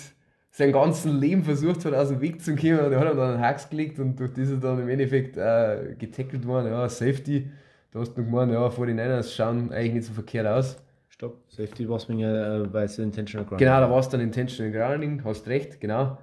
[0.50, 2.78] sein ganzes Leben versucht hat, aus dem Weg zu kommen.
[2.80, 5.36] Und der hat ihm dann einen Hacks gelegt und durch das ist dann im Endeffekt
[5.36, 6.70] äh, getackelt worden.
[6.70, 7.48] Ja, Safety.
[7.90, 10.76] Da hast du noch gemeint, ja, vor den Niners schauen eigentlich nicht so verkehrt aus.
[11.18, 14.20] Stopp, Safety war es mir, äh, weil es Intentional Grounding Genau, da war es dann
[14.20, 16.16] Intentional Grounding, hast recht, genau.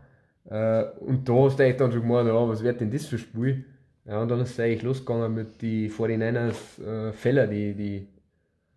[0.50, 3.18] Äh, und da hast du eigentlich dann schon gemeint, ja, was wird denn das für
[3.18, 3.66] ein Spiel?
[4.06, 8.08] Ja, und dann ist es eigentlich losgegangen mit den 49ers äh, Fälle, die die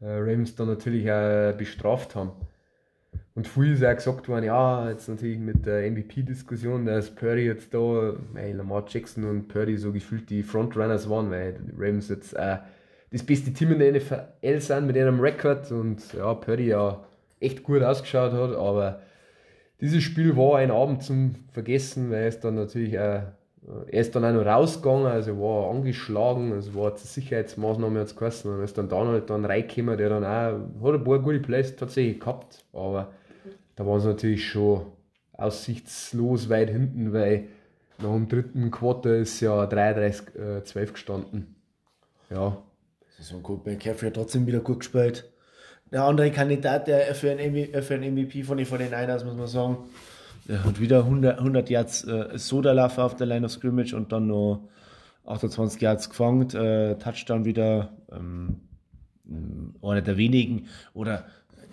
[0.01, 2.33] äh, Ravens dann natürlich auch bestraft haben.
[3.37, 7.73] Und früher ist auch gesagt worden, ja, jetzt natürlich mit der MVP-Diskussion, dass Purdy jetzt
[7.73, 12.35] da, weil Lamar Jackson und Purdy so gefühlt die Frontrunners waren, weil die Ravens jetzt
[12.35, 12.57] äh,
[13.11, 17.05] das beste Team in der NFL sind mit ihrem Rekord und ja, Purdy ja
[17.41, 19.01] echt gut ausgeschaut hat, aber
[19.81, 23.23] dieses Spiel war ein Abend zum Vergessen, weil es dann natürlich auch,
[23.87, 28.53] er ist dann auch noch rausgegangen, also war angeschlagen, also war zur Sicherheitsmaßnahme jetzt geheißen
[28.53, 32.21] und ist dann Donald dann reingekommen, der dann auch, hat ein paar gute Plays tatsächlich
[32.21, 33.13] gehabt, aber
[33.77, 34.87] da waren sie natürlich schon
[35.33, 37.45] aussichtslos weit hinten, weil
[37.99, 41.55] nach dem dritten Quarter ist ja 33-12 äh, gestanden.
[42.31, 42.59] Ja.
[43.19, 45.31] Saison gut, McCaffrey hat trotzdem wieder gut gespielt.
[45.91, 49.79] Der andere Kandidat der für ein, MVP von den 49ers, muss man sagen.
[50.47, 54.29] Der hat wieder 100, 100 Yards äh, Soda-Laffe auf der Line of Scrimmage und dann
[54.29, 54.69] noch
[55.27, 56.49] 28 Yards gefangen.
[56.55, 57.93] Äh, Touchdown wieder.
[58.13, 58.61] Ähm,
[59.83, 60.69] einer der wenigen.
[60.95, 61.27] Oder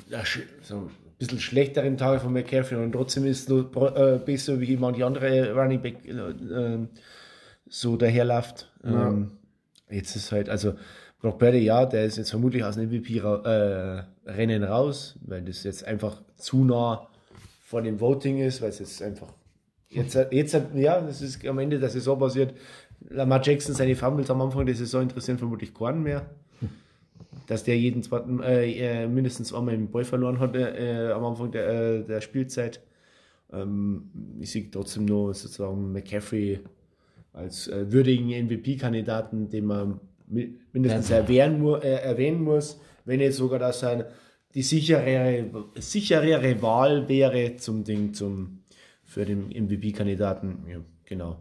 [0.09, 0.17] äh,
[0.61, 5.53] so bisschen schlechteren Tage von McCaffrey und trotzdem ist es äh, besser wie manche andere
[5.53, 6.87] Running Back äh, äh,
[7.67, 8.69] so daherläuft.
[8.83, 9.07] Ja.
[9.07, 9.31] Ähm,
[9.89, 10.75] jetzt ist halt, also
[11.21, 16.21] Brock ja, der ist jetzt vermutlich aus dem MVP-Rennen äh, raus, weil das jetzt einfach
[16.37, 17.07] zu nah
[17.63, 19.33] vor dem Voting ist, weil es jetzt einfach
[19.89, 22.53] jetzt, jetzt ja, das ist am Ende der Saison passiert.
[23.09, 26.29] Lamar Jackson, seine Fumbles am Anfang der Saison interessieren vermutlich keinen mehr
[27.47, 31.51] dass der jeden zweiten, äh, äh, mindestens einmal den Ball verloren hat äh, am Anfang
[31.51, 32.81] der, äh, der Spielzeit.
[33.51, 34.09] Ähm,
[34.39, 36.61] ich sehe trotzdem nur sozusagen McCaffrey
[37.33, 41.17] als äh, würdigen MVP-Kandidaten, den man mindestens ja.
[41.17, 44.03] erwähnen, äh, erwähnen muss, wenn jetzt sogar das ein,
[44.53, 48.63] die sicherere, sicherere Wahl wäre zum Ding, zum,
[49.03, 50.65] für den MVP-Kandidaten.
[50.69, 51.37] Ja, genau.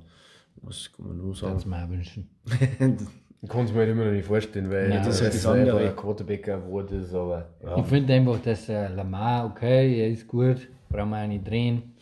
[0.63, 1.53] Was kann man nur sagen?
[1.53, 2.31] Kannst du mir wünschen.
[3.45, 5.69] Ich kann es mir halt immer noch nicht vorstellen, weil Nein, das, das ist ein
[5.69, 7.51] andere Quarterback geworden ist, aber.
[7.63, 7.77] Ja.
[7.77, 11.95] Ich finde einfach, dass äh, Lamar, okay, er ist gut, brauchen wir auch nicht drehen,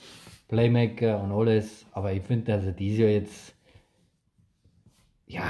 [0.46, 3.54] Playmaker und alles, aber ich finde, dass er dieses Jahr jetzt,
[5.26, 5.42] ja,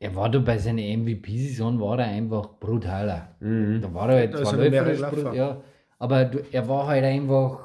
[0.00, 3.36] er war da bei seiner MVP-Saison, war er einfach brutaler.
[3.40, 3.82] Mhm.
[3.82, 5.00] Da war er halt zwar läuferisch,
[5.34, 5.60] ja,
[5.98, 7.60] aber du, er war halt einfach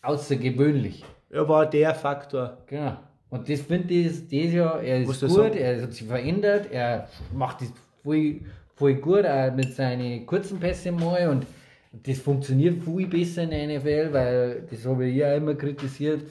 [0.00, 1.04] außergewöhnlich.
[1.28, 2.56] Er war der Faktor.
[2.66, 2.96] Genau.
[3.28, 7.60] Und das finde ich dieses Jahr, er ist gut, er hat sich verändert, er macht
[7.60, 7.72] das
[8.02, 8.40] voll,
[8.74, 11.46] voll gut, auch mit seinen kurzen Pässen mal und
[11.92, 16.22] das funktioniert viel besser in der NFL, weil das habe ich ja immer kritisiert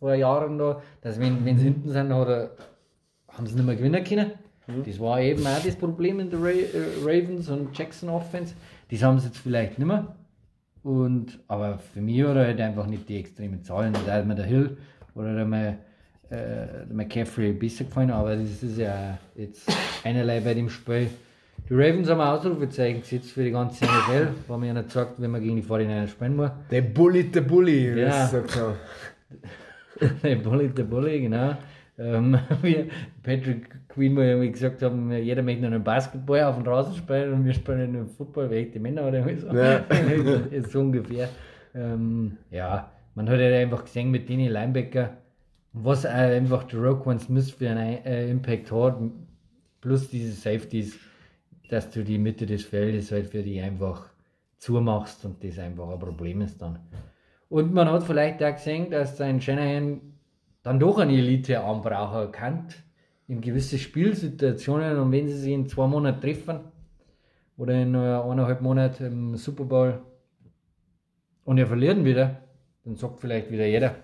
[0.00, 2.50] vor Jahren da, dass wenn, wenn sie hinten sind, hat er,
[3.28, 4.32] haben sie nicht mehr gewinnen können.
[4.66, 4.84] Mhm.
[4.84, 6.66] Das war eben auch das Problem in der Ra äh,
[7.02, 8.54] Ravens und Jackson Offense.
[8.90, 10.14] Das haben sie jetzt vielleicht nicht mehr.
[10.82, 13.94] Und, aber für mich hat er halt einfach nicht die extremen Zahlen.
[14.06, 14.76] Da hat mir der Hill
[15.14, 15.78] oder der
[16.30, 19.70] äh, McCaffrey besser gefallen, aber das ist ja jetzt
[20.02, 21.08] einerlei bei dem Spiel.
[21.68, 25.30] Die Ravens haben ein Ausrufezeichen gesetzt für die ganze NFL, weil ja nicht sagt, wenn
[25.30, 26.50] man gegen die 49 spielen muss.
[26.70, 28.30] Der Bully, der Bully, ja.
[30.22, 31.56] der Bully, der Bully, genau.
[31.98, 32.90] Ähm, wie
[33.22, 37.32] Patrick Queen mal irgendwie gesagt haben, jeder möchte nur einen Basketball auf dem Rasen spielen
[37.32, 39.54] und wir spielen nur Football, weil echte Männer oder so.
[39.54, 39.84] Ja.
[40.68, 41.28] so ungefähr.
[41.74, 45.10] Ähm, ja, man hat ja einfach gesehen mit denen Linebacker,
[45.72, 48.98] was einfach der Roquan Smith für einen äh, Impact hat,
[49.80, 50.98] plus diese Safeties,
[51.68, 54.06] dass du die Mitte des Feldes halt für die einfach
[54.58, 56.80] zumachst und das einfach ein Problem ist dann.
[57.48, 60.00] Und man hat vielleicht auch gesehen, dass sein Shanahan
[60.64, 62.82] dann doch eine Elite-Armbraucher erkannt
[63.28, 66.60] in gewisse Spielsituationen und wenn sie sich in zwei Monaten treffen
[67.56, 69.98] oder in eineinhalb Monaten im Super Bowl
[71.44, 72.42] und er verlieren wieder,
[72.84, 73.94] dann sagt vielleicht wieder jeder,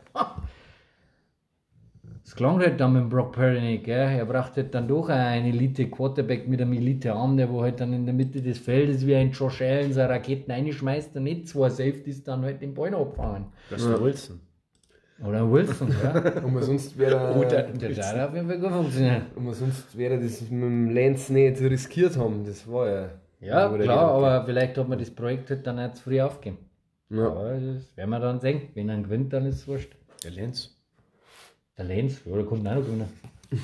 [2.24, 4.08] es klang halt dann mit Brock Purdy nicht, gell?
[4.18, 8.04] Er braucht halt dann doch einen Elite-Quarterback mit einem Elite-Arm, der wo halt dann in
[8.04, 12.22] der Mitte des Feldes wie ein Josh Allen seine Raketen einschmeißt und nicht zwei Safeties
[12.22, 13.46] dann halt den Ball abfangen.
[13.68, 14.00] Das ist ja.
[14.00, 14.40] Wilson.
[15.26, 16.42] Oder Wilson, ja.
[16.44, 19.22] Und sonst wäre Oder- Der auf jeden Fall gut funktionieren.
[19.36, 22.44] und sonst wäre das mit dem Lance nicht riskiert haben.
[22.46, 23.08] Das war ja.
[23.42, 24.00] Ja, klar, Gedanke.
[24.00, 26.58] aber vielleicht hat man das Projekt halt dann nicht zu früh aufgeben.
[27.10, 27.26] Ja.
[27.28, 28.62] Aber das werden wir dann sehen.
[28.74, 29.92] Wenn er gewinnt, dann ist es wurscht.
[30.24, 30.76] Der Lenz.
[31.78, 33.08] Der Lenz, ja, der kommt auch noch gewinnen.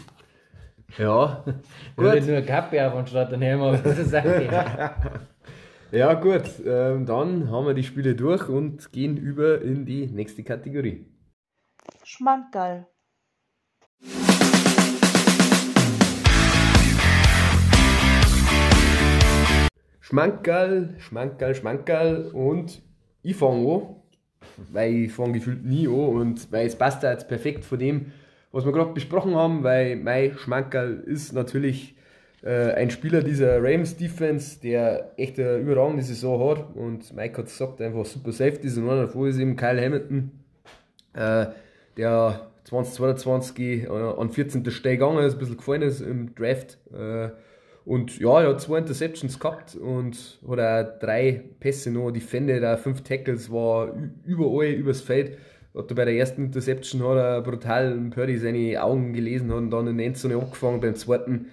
[0.99, 1.43] Ja,
[1.97, 2.13] Gut.
[2.13, 2.27] gut.
[2.27, 3.83] nur eine Kappe auf anstatt einen Helm auf.
[3.83, 4.13] Das ist.
[5.93, 6.43] Ja, gut.
[6.65, 11.05] Ähm, dann haben wir die Spiele durch und gehen über in die nächste Kategorie.
[12.09, 12.87] Schmankerl.
[20.01, 22.81] Schmankerl, Schmankerl, Schmankerl und
[23.25, 23.97] ich fange an,
[24.71, 28.13] weil ich fange gefühlt nie an und weil es passt da jetzt perfekt von dem,
[28.53, 31.97] was wir gerade besprochen haben, weil mein Schmankerl ist natürlich
[32.45, 37.47] äh, ein Spieler dieser Rams Defense, der echt eine überragende Saison hat und Mike hat
[37.47, 40.31] es gesagt, einfach super Safety und einer davor ist eben Kyle Hamilton,
[41.15, 41.47] äh,
[41.97, 44.69] der 2022 äh, an 14.
[44.71, 46.79] Stelle gegangen ist, ein bisschen gefallen ist im Draft.
[46.93, 47.31] Äh,
[47.85, 52.79] und ja, er hat zwei Interceptions gehabt und hat auch drei Pässe noch defended, auch
[52.79, 53.93] fünf Tackles, war
[54.25, 55.39] überall übers Feld.
[55.73, 59.71] Hat er bei der ersten Interception hat er brutal Purdy seine Augen gelesen hat und
[59.71, 60.81] dann in Endzone abgefangen.
[60.81, 61.47] Beim zweiten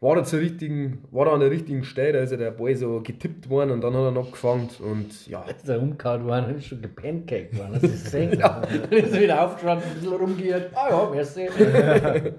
[0.00, 2.74] war er, zur richtigen, war er an der richtigen Stelle, da ist ja der Ball
[2.74, 6.46] so getippt worden und dann hat er ihn abgefangen und ja, Ist er umgehauen worden
[6.46, 7.74] und ist schon gepancaked worden.
[7.74, 8.38] Das ist gesehen.
[8.38, 10.70] Dann ist er wieder aufgestanden, ein bisschen rumgehört.
[10.74, 11.48] Ah ja, merci.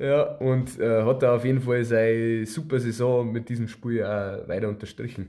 [0.00, 4.48] Ja, und äh, hat er auf jeden Fall seine super Saison mit diesem Spiel auch
[4.48, 5.28] weiter unterstrichen.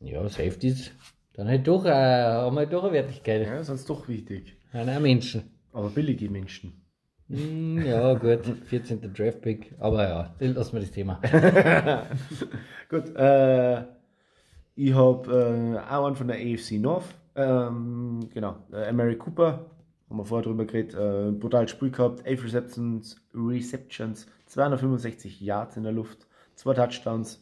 [0.00, 0.90] Ja, Safeties.
[1.34, 3.46] Dann halt doch, äh, haben wir doch eine Wertigkeit.
[3.46, 4.56] Ja, sonst doch wichtig.
[4.72, 5.44] Sind auch Menschen.
[5.72, 6.83] Aber billige Menschen.
[7.28, 8.40] Hm, ja, gut.
[8.66, 9.12] 14.
[9.14, 9.74] Draftpick.
[9.78, 11.20] Aber ja, lassen wir das Thema.
[12.90, 13.82] Gut, äh,
[14.76, 17.06] ich habe äh, auch einen von der AFC North.
[17.34, 19.66] Ähm, genau, äh, Mary Cooper,
[20.08, 25.82] haben wir vorher drüber geredet, äh, brutal Spiel gehabt, 11 Receptions, Receptions, 265 Yards in
[25.82, 27.40] der Luft, zwei Touchdowns.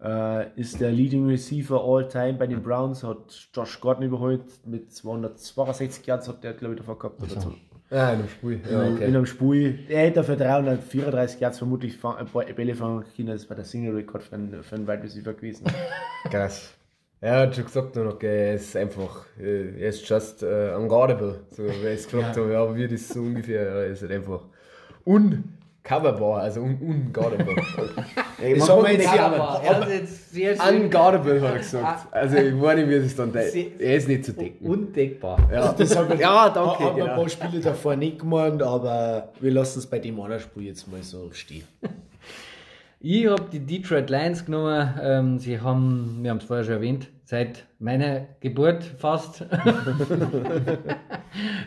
[0.00, 4.92] Äh, ist der Leading Receiver all time bei den Browns, hat Josh Gordon überholt mit
[4.92, 7.22] 262 Yards, hat der glaube ich davor gehabt.
[7.22, 7.54] Oder so.
[7.90, 8.60] Ah, in dem Spiel.
[8.70, 9.04] Ja, In okay.
[9.04, 13.48] einem Spiel, er hätte für 334 Yards vermutlich fang- ein paar Bälle fangen können, das
[13.48, 15.64] war der Single-Rekord für einen, für einen Wide Receiver gewesen.
[16.30, 16.74] Krass.
[17.20, 21.40] Er hat schon gesagt, noch, okay, er ist einfach, äh, er ist just uh, unguardable.
[21.50, 24.42] So, ich es gefragt habe, ja, wie das so ungefähr, ja, er ist halt einfach
[25.84, 27.56] uncoverbar, also un unguardable.
[28.42, 32.06] Ey, hat kann man nicht- unguardable, hat er gesagt.
[32.12, 34.66] Also, ich meine, wie es dann, er ist nicht zu decken.
[34.66, 35.38] undeckbar.
[35.52, 36.84] Ja, Das haben wir, ja danke.
[36.84, 40.42] haben wir ein paar Spiele davor nicht gemeint, aber wir lassen es bei dem anderen
[40.42, 41.64] Spiel jetzt mal so stehen.
[43.00, 44.92] Ich habe die Detroit Lions genommen.
[45.00, 49.44] Ähm, sie haben, wir haben es vorher schon erwähnt, seit meiner Geburt fast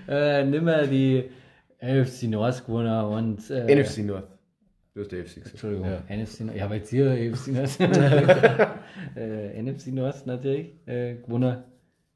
[0.09, 1.29] äh, nicht mehr die
[1.81, 3.05] NFC North gewonnen.
[3.05, 4.27] Und, äh, NFC North.
[4.93, 5.51] Du hast die NFC gesagt.
[5.51, 6.03] Entschuldigung, Ja.
[6.15, 6.57] NFC North.
[6.57, 7.79] Ja, aber jetzt hier NFC North.
[9.15, 11.63] äh, NFC North natürlich äh, gewonnen.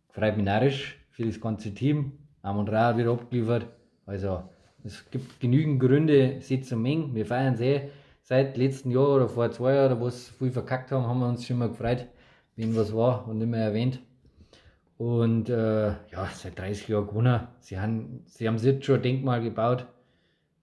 [0.10, 2.14] Freut mich narrisch für das ganze Team.
[2.42, 3.68] Amon Ra wieder abgeliefert.
[4.06, 4.44] Also,
[4.84, 7.16] es gibt genügend Gründe, sie zu mengen.
[7.16, 7.90] Wir feiern sehr.
[8.22, 11.46] Seit letzten Jahr oder vor zwei Jahren, wo sie viel verkackt haben, haben wir uns
[11.46, 12.08] schon mal gefreut,
[12.56, 14.00] wenn was war und nicht mehr erwähnt.
[14.98, 17.42] Und äh, ja, seit 30 Jahren gewonnen.
[17.60, 19.86] Sie haben, sie haben sich jetzt schon ein Denkmal gebaut.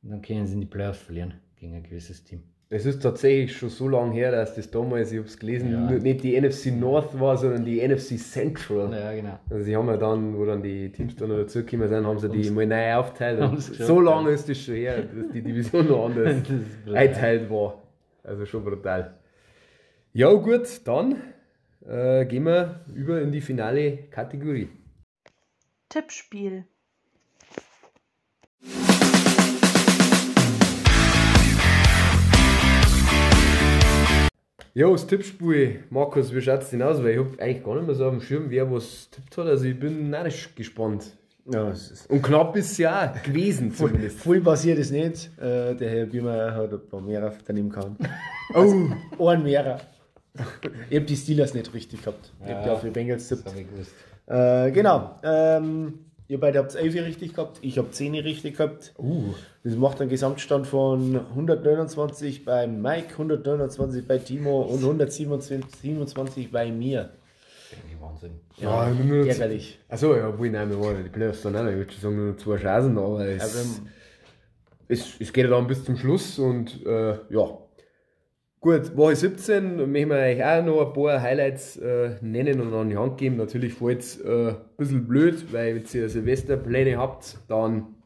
[0.03, 2.43] Und dann können sie in die Playoffs verlieren gegen ein gewisses Team.
[2.70, 5.91] Es ist tatsächlich schon so lange her, dass das damals, ich habe es gelesen, Ja.
[5.91, 8.91] nicht die NFC North war, sondern die NFC Central.
[8.99, 9.39] Ja, genau.
[9.51, 12.30] Also sie haben ja dann, wo dann die Teams dann noch dazugekommen sind, haben sie
[12.30, 13.39] die mal neu aufteilt.
[13.61, 16.37] So lange ist das schon her, dass die Division noch anders
[16.95, 17.83] eingeteilt war.
[18.24, 19.14] Also schon brutal.
[20.14, 21.16] Ja gut, dann
[21.87, 24.68] äh, gehen wir über in die finale Kategorie.
[25.89, 26.64] Tippspiel.
[34.74, 37.03] Ja, das Tippspiel, Markus, wie schaut es denn aus?
[37.03, 39.47] Weil ich habe eigentlich gar nicht mehr so auf dem Schirm, wer was tippt hat.
[39.47, 41.14] Also ich bin narrisch gespannt.
[41.45, 44.18] Ja, es ist Und knapp ist es ja auch gewesen voll, zumindest.
[44.20, 45.30] voll passiert ist nicht.
[45.39, 47.97] Äh, der Herr Biemer hat ein paar mehr daneben gehauen.
[49.18, 49.80] Oh, Ein mehrer.
[50.89, 52.33] Ich habe die Steelers nicht richtig gehabt.
[52.45, 53.45] Ich habe ja für die Bengals tippt.
[54.26, 55.16] Äh, genau.
[55.22, 58.95] Ähm, ihr beide habt 11 richtig gehabt, ich habe 10 richtig gehabt.
[58.99, 66.51] uh, Das macht einen Gesamtstand von 129 bei Mike, 129 bei Timo und 127 27
[66.51, 67.11] bei mir.
[68.03, 68.41] Wahnsinn.
[68.57, 69.78] Ja, nur noch ärgerlich.
[69.89, 71.70] Achso, ja, obwohl, nein, wir waren die Playoffs dann auch noch.
[71.70, 73.64] Ich würde schon sagen, nur noch zwei Chancen, aber es, Aber,
[74.89, 77.59] es, es geht ja dann bis zum Schluss und äh, ja.
[78.62, 82.90] Gut, Woche 17 möchten wir euch auch noch ein paar Highlights äh, nennen und an
[82.90, 83.36] die Hand geben.
[83.36, 87.96] Natürlich fällt es äh, ein bisschen blöd, weil wenn ihr Silvesterpläne habt, dann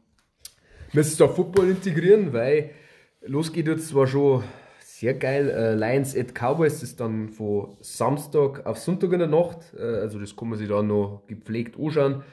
[0.93, 2.71] müsst ihr da Football integrieren, weil
[3.21, 4.45] los geht jetzt zwar schon
[4.79, 5.47] sehr geil.
[5.51, 9.59] Äh, Lions at Cowboys ist dann von Samstag auf Sonntag in der Nacht.
[9.77, 12.23] Äh, also das kann man sich dann noch gepflegt anschauen.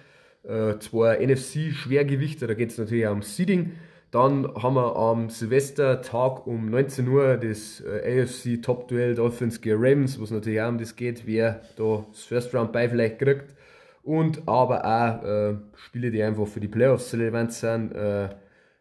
[0.44, 3.72] Äh, zwei NFC-Schwergewichte, da geht es natürlich auch um Seeding.
[4.14, 10.20] Dann haben wir am Silvestertag um 19 Uhr das äh, AFC Top-Duell Dolphins gegen Ravens,
[10.20, 13.56] wo es natürlich auch um das geht, wer da das First Round bei vielleicht kriegt.
[14.04, 17.90] Und aber auch äh, Spiele, die einfach für die Playoffs relevant sind.
[17.90, 18.28] Äh,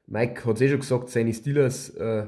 [0.06, 2.28] Mike hat es eh schon gesagt, seine Steelers, äh,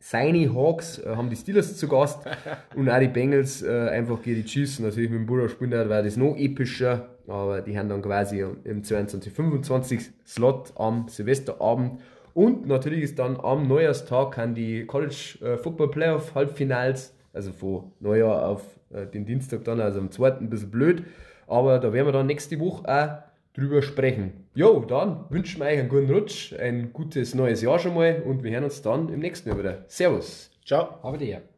[0.00, 2.20] seine Hawks äh, haben die Steelers zu Gast
[2.74, 4.78] und auch die Bengals einfach gegen die Chiefs.
[4.78, 8.82] Natürlich mit dem Bruder spielen, wäre das noch epischer, aber die haben dann quasi im
[8.82, 12.00] 22, 25 Slot am Silvesterabend
[12.34, 17.92] und natürlich ist dann am Neujahrstag kann die College äh, Football Playoff Halbfinals, also von
[18.00, 18.62] Neujahr auf
[18.92, 20.38] äh, den Dienstag dann, also am 2.
[20.38, 21.04] ein bisschen blöd.
[21.46, 24.48] Aber da werden wir dann nächste Woche auch drüber sprechen.
[24.54, 28.42] Jo, dann wünschen wir euch einen guten Rutsch, ein gutes neues Jahr schon mal und
[28.42, 29.84] wir hören uns dann im nächsten Jahr wieder.
[29.86, 30.50] Servus.
[30.64, 30.98] Ciao.
[31.02, 31.53] Aber der.